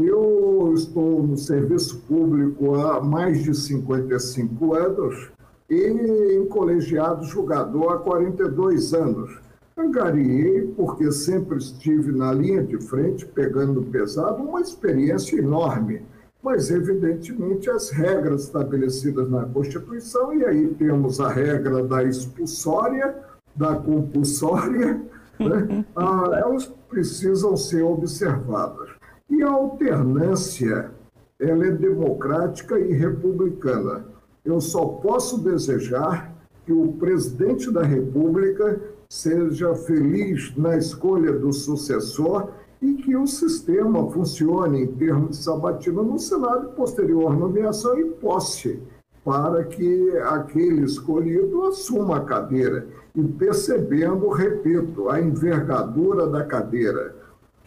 Eu 0.00 0.74
estou 0.76 1.24
no 1.24 1.36
serviço 1.36 1.98
público 2.06 2.76
há 2.76 3.02
mais 3.02 3.42
de 3.42 3.52
55 3.52 4.72
anos 4.72 5.28
e 5.68 6.36
em 6.36 6.46
colegiado 6.46 7.24
jogador 7.24 7.88
há 7.88 7.98
42 7.98 8.94
anos. 8.94 9.40
Angariei, 9.76 10.72
porque 10.76 11.10
sempre 11.10 11.58
estive 11.58 12.12
na 12.12 12.32
linha 12.32 12.62
de 12.62 12.80
frente, 12.80 13.26
pegando 13.26 13.82
pesado, 13.82 14.40
uma 14.40 14.60
experiência 14.60 15.36
enorme. 15.36 16.02
Mas, 16.40 16.70
evidentemente, 16.70 17.68
as 17.68 17.90
regras 17.90 18.44
estabelecidas 18.44 19.28
na 19.28 19.46
Constituição, 19.46 20.32
e 20.32 20.44
aí 20.44 20.68
temos 20.74 21.18
a 21.18 21.28
regra 21.28 21.82
da 21.82 22.04
expulsória, 22.04 23.16
da 23.56 23.74
compulsória, 23.74 25.02
né? 25.40 25.84
ah, 25.96 26.30
elas 26.34 26.72
precisam 26.88 27.56
ser 27.56 27.82
observadas. 27.82 28.87
E 29.30 29.42
a 29.42 29.50
alternância, 29.50 30.90
ela 31.38 31.66
é 31.66 31.70
democrática 31.70 32.78
e 32.78 32.92
republicana. 32.92 34.06
Eu 34.44 34.60
só 34.60 34.86
posso 34.86 35.38
desejar 35.38 36.34
que 36.64 36.72
o 36.72 36.92
presidente 36.92 37.70
da 37.70 37.82
República 37.82 38.80
seja 39.08 39.74
feliz 39.74 40.54
na 40.56 40.76
escolha 40.76 41.32
do 41.32 41.52
sucessor 41.52 42.50
e 42.80 42.94
que 42.94 43.16
o 43.16 43.26
sistema 43.26 44.08
funcione 44.10 44.82
em 44.82 44.86
termos 44.86 45.30
de 45.30 45.44
sabatina 45.44 46.02
no 46.02 46.18
Senado 46.18 46.68
posterior 46.70 47.36
nomeação 47.36 47.98
e 47.98 48.04
posse, 48.04 48.80
para 49.24 49.64
que 49.64 50.16
aquele 50.18 50.84
escolhido 50.84 51.64
assuma 51.64 52.18
a 52.18 52.24
cadeira 52.24 52.86
e 53.14 53.22
percebendo, 53.22 54.28
repito, 54.28 55.08
a 55.08 55.20
envergadura 55.20 56.26
da 56.26 56.44
cadeira, 56.44 57.16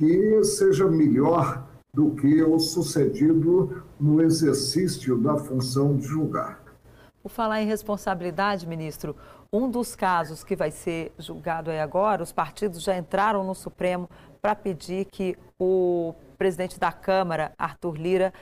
que 0.01 0.43
seja 0.43 0.87
melhor 0.87 1.63
do 1.93 2.15
que 2.15 2.41
o 2.41 2.57
sucedido 2.57 3.83
no 3.99 4.19
exercício 4.19 5.15
da 5.15 5.37
função 5.37 5.95
de 5.95 6.07
julgar. 6.07 6.59
Por 7.21 7.29
falar 7.29 7.61
em 7.61 7.67
responsabilidade, 7.67 8.67
ministro, 8.67 9.15
um 9.53 9.69
dos 9.69 9.95
casos 9.95 10.43
que 10.43 10.55
vai 10.55 10.71
ser 10.71 11.11
julgado 11.19 11.69
aí 11.69 11.79
agora, 11.79 12.23
os 12.23 12.31
partidos 12.31 12.81
já 12.81 12.97
entraram 12.97 13.43
no 13.43 13.53
Supremo 13.53 14.09
para 14.41 14.55
pedir 14.55 15.05
que 15.05 15.37
o 15.59 16.15
presidente 16.35 16.79
da 16.79 16.91
Câmara, 16.91 17.53
Arthur 17.55 17.95
Lira, 17.95 18.33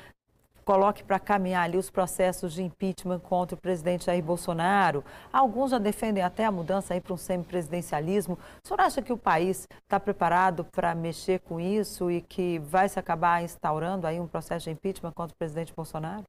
coloque 0.70 1.04
para 1.04 1.18
caminhar 1.18 1.64
ali 1.64 1.78
os 1.78 1.90
processos 1.90 2.54
de 2.54 2.62
impeachment 2.62 3.18
contra 3.22 3.56
o 3.56 3.60
presidente 3.60 4.06
Jair 4.06 4.24
Bolsonaro. 4.24 5.04
Alguns 5.34 5.72
já 5.72 5.80
defendem 5.80 6.22
até 6.22 6.46
a 6.46 6.52
mudança 6.52 6.94
aí 6.94 7.02
para 7.02 7.12
um 7.12 7.18
semipresidencialismo. 7.18 8.38
O 8.64 8.68
senhor 8.68 8.80
acha 8.80 9.02
que 9.02 9.12
o 9.12 9.18
país 9.18 9.68
está 9.82 10.00
preparado 10.00 10.64
para 10.64 10.94
mexer 10.94 11.40
com 11.40 11.60
isso 11.60 12.12
e 12.12 12.22
que 12.22 12.60
vai 12.60 12.88
se 12.88 13.00
acabar 13.00 13.44
instaurando 13.44 14.06
aí 14.06 14.20
um 14.20 14.28
processo 14.28 14.66
de 14.66 14.70
impeachment 14.70 15.12
contra 15.14 15.34
o 15.34 15.38
presidente 15.38 15.74
Bolsonaro? 15.76 16.24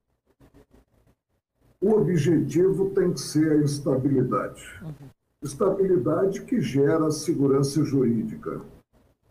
o 1.83 1.92
objetivo 1.92 2.90
tem 2.90 3.12
que 3.12 3.20
ser 3.20 3.53
a 3.53 3.64
estabilidade. 3.64 4.62
Uhum. 4.83 5.09
Estabilidade 5.42 6.42
que 6.42 6.61
gera 6.61 7.11
segurança 7.11 7.83
jurídica. 7.83 8.61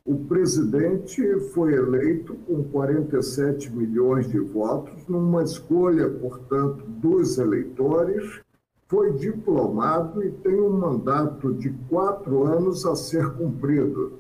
O 0.10 0.26
presidente 0.26 1.22
foi 1.54 1.76
eleito 1.76 2.34
com 2.48 2.63
47 2.63 3.72
milhões 3.72 4.28
de 4.28 4.39
votos, 4.39 5.08
numa 5.08 5.43
escolha, 5.43 6.10
portanto, 6.10 6.84
dos 6.88 7.38
eleitores, 7.38 8.41
foi 8.88 9.13
diplomado 9.13 10.24
e 10.24 10.32
tem 10.32 10.60
um 10.60 10.72
mandato 10.72 11.54
de 11.54 11.69
quatro 11.88 12.43
anos 12.43 12.88
a 12.88 12.95
ser 12.95 13.32
cumprido. 13.34 14.13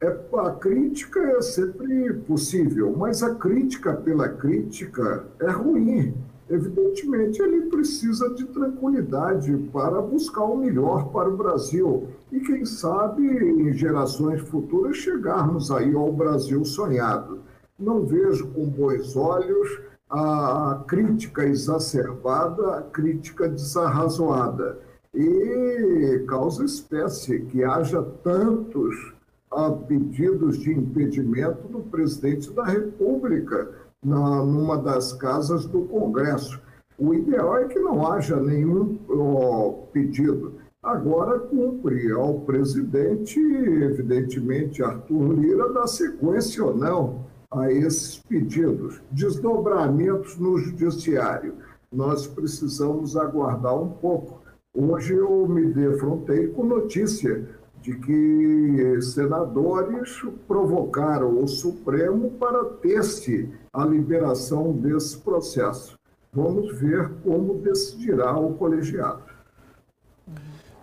É, 0.00 0.08
a 0.08 0.50
crítica 0.50 1.20
é 1.20 1.40
sempre 1.40 2.14
possível, 2.26 2.92
mas 2.98 3.22
a 3.22 3.32
crítica 3.32 3.94
pela 3.94 4.28
crítica 4.28 5.24
é 5.38 5.50
ruim 5.52 6.12
evidentemente 6.52 7.40
ele 7.40 7.62
precisa 7.62 8.28
de 8.34 8.44
tranquilidade 8.44 9.56
para 9.72 10.02
buscar 10.02 10.44
o 10.44 10.56
melhor 10.56 11.10
para 11.10 11.30
o 11.30 11.36
Brasil 11.36 12.08
e 12.32 12.40
quem 12.40 12.64
sabe 12.64 13.22
em 13.22 13.72
gerações 13.74 14.40
futuras 14.40 14.96
chegarmos 14.96 15.70
aí 15.70 15.94
ao 15.94 16.10
Brasil 16.10 16.64
sonhado. 16.64 17.40
Não 17.78 18.06
vejo 18.06 18.48
com 18.48 18.64
bons 18.64 19.14
olhos 19.14 19.80
a 20.08 20.82
crítica 20.88 21.44
exacerbada, 21.44 22.78
a 22.78 22.82
crítica 22.82 23.48
desarrazoada 23.48 24.78
e 25.14 26.24
causa 26.26 26.64
espécie 26.64 27.40
que 27.40 27.62
haja 27.62 28.02
tantos 28.24 29.14
ah, 29.50 29.70
pedidos 29.70 30.58
de 30.58 30.72
impedimento 30.72 31.68
do 31.68 31.80
presidente 31.80 32.50
da 32.50 32.64
República 32.64 33.70
na, 34.02 34.42
numa 34.42 34.78
das 34.78 35.12
casas 35.12 35.66
do 35.66 35.82
Congresso. 35.82 36.58
O 36.98 37.12
ideal 37.12 37.58
é 37.58 37.64
que 37.66 37.78
não 37.78 38.06
haja 38.06 38.36
nenhum 38.36 38.98
ó, 39.10 39.72
pedido. 39.92 40.61
Agora 40.82 41.38
cumpre 41.38 42.10
ao 42.10 42.40
presidente, 42.40 43.38
evidentemente, 43.38 44.82
Arthur 44.82 45.32
Lira, 45.34 45.72
dar 45.72 45.86
sequência 45.86 46.64
ou 46.64 46.76
não 46.76 47.24
a 47.52 47.70
esses 47.70 48.18
pedidos. 48.18 49.00
Desdobramentos 49.12 50.36
no 50.38 50.58
judiciário. 50.58 51.54
Nós 51.92 52.26
precisamos 52.26 53.16
aguardar 53.16 53.80
um 53.80 53.90
pouco. 53.90 54.42
Hoje 54.74 55.14
eu 55.14 55.46
me 55.46 55.66
defrontei 55.66 56.48
com 56.48 56.64
notícia 56.64 57.48
de 57.80 57.94
que 58.00 59.00
senadores 59.02 60.20
provocaram 60.48 61.44
o 61.44 61.46
Supremo 61.46 62.32
para 62.32 62.64
ter-se 62.64 63.48
a 63.72 63.84
liberação 63.84 64.72
desse 64.72 65.16
processo. 65.18 65.96
Vamos 66.32 66.76
ver 66.76 67.08
como 67.22 67.60
decidirá 67.60 68.36
o 68.36 68.54
colegiado. 68.54 69.31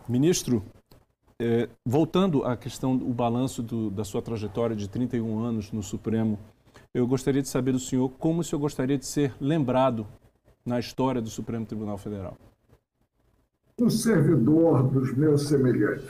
Ministro, 0.09 0.63
é, 1.39 1.69
voltando 1.85 2.43
à 2.43 2.57
questão 2.57 2.97
do 2.97 3.05
balanço 3.13 3.61
do, 3.61 3.91
da 3.91 4.03
sua 4.03 4.23
trajetória 4.23 4.75
de 4.75 4.89
31 4.89 5.39
anos 5.39 5.71
no 5.71 5.83
Supremo, 5.83 6.39
eu 6.95 7.05
gostaria 7.05 7.43
de 7.43 7.47
saber 7.47 7.73
do 7.73 7.79
senhor 7.79 8.09
como 8.17 8.41
o 8.41 8.43
senhor 8.43 8.59
gostaria 8.59 8.97
de 8.97 9.05
ser 9.05 9.35
lembrado 9.39 10.07
na 10.65 10.79
história 10.79 11.21
do 11.21 11.29
Supremo 11.29 11.63
Tribunal 11.63 11.95
Federal. 11.99 12.35
Um 13.79 13.87
servidor 13.87 14.81
dos 14.87 15.15
meus 15.15 15.47
semelhantes 15.47 16.09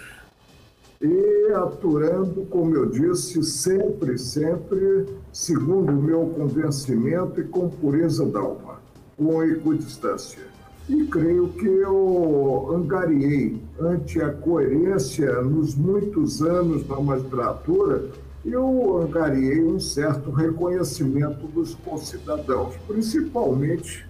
e 1.02 1.52
aturando, 1.54 2.46
como 2.46 2.74
eu 2.76 2.90
disse, 2.90 3.44
sempre, 3.44 4.18
sempre, 4.18 5.08
segundo 5.34 5.92
o 5.92 6.02
meu 6.02 6.26
convencimento 6.28 7.42
e 7.42 7.44
com 7.44 7.70
pureza 7.70 8.26
d'alma, 8.26 8.80
com 9.18 9.44
equidistância. 9.44 10.48
E 10.90 11.06
creio 11.06 11.50
que 11.50 11.68
eu 11.68 12.72
angariei 12.76 13.62
ante 13.80 14.20
a 14.20 14.34
coerência 14.34 15.40
nos 15.44 15.76
muitos 15.76 16.42
anos 16.42 16.88
na 16.88 17.00
magistratura, 17.00 18.10
eu 18.44 18.98
angariei 18.98 19.64
um 19.64 19.80
certo 19.80 20.32
reconhecimento 20.32 21.46
dos 21.46 21.76
concidadãos, 21.76 22.74
principalmente 22.88 24.10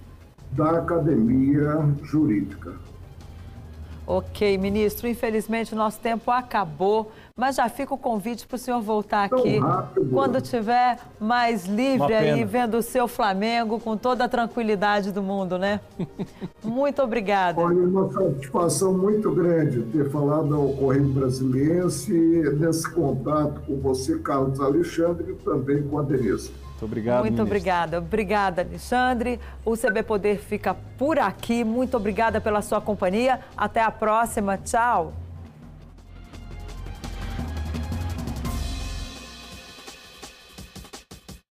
da 0.53 0.79
academia 0.79 1.85
jurídica. 2.01 2.73
Ok, 4.09 4.57
ministro. 4.57 5.07
Infelizmente, 5.07 5.75
o 5.75 5.77
nosso 5.77 5.99
tempo 5.99 6.31
acabou, 6.31 7.11
mas 7.35 7.57
já 7.57 7.69
fica 7.69 7.93
o 7.93 7.97
convite 7.97 8.47
para 8.47 8.55
o 8.55 8.57
senhor 8.57 8.81
voltar 8.81 9.25
aqui 9.25 9.59
quando 10.11 10.41
tiver 10.41 10.97
mais 11.19 11.67
livre 11.67 12.15
aí, 12.15 12.43
vendo 12.43 12.77
o 12.77 12.81
seu 12.81 13.07
Flamengo 13.07 13.79
com 13.79 13.95
toda 13.95 14.23
a 14.23 14.27
tranquilidade 14.27 15.11
do 15.11 15.21
mundo, 15.21 15.59
né? 15.59 15.79
muito 16.65 17.03
obrigada. 17.03 17.61
Olha, 17.61 17.83
uma 17.83 18.11
satisfação 18.11 18.97
muito 18.97 19.31
grande 19.31 19.83
ter 19.83 20.09
falado 20.09 20.55
ao 20.55 20.69
Correio 20.69 21.09
Brasiliense 21.09 22.11
nesse 22.57 22.89
contato 22.89 23.61
com 23.61 23.75
você, 23.75 24.17
Carlos 24.17 24.59
Alexandre, 24.59 25.33
e 25.33 25.35
também 25.35 25.83
com 25.83 25.99
a 25.99 26.01
Denise. 26.01 26.51
Muito 26.79 26.85
obrigado. 26.85 27.19
Muito 27.19 27.33
ministro. 27.33 27.45
obrigada. 27.45 27.97
Obrigada, 27.99 28.61
Alexandre. 28.61 29.39
O 29.65 29.75
CB 29.75 30.03
Poder 30.03 30.39
fica 30.39 30.73
por 30.97 31.19
aqui. 31.19 31.63
Muito 31.63 31.95
obrigada 31.97 32.39
pela 32.39 32.61
sua 32.61 32.79
companhia. 32.81 33.39
Até 33.57 33.81
a 33.81 33.91
próxima. 33.91 34.57
Tchau. 34.57 35.13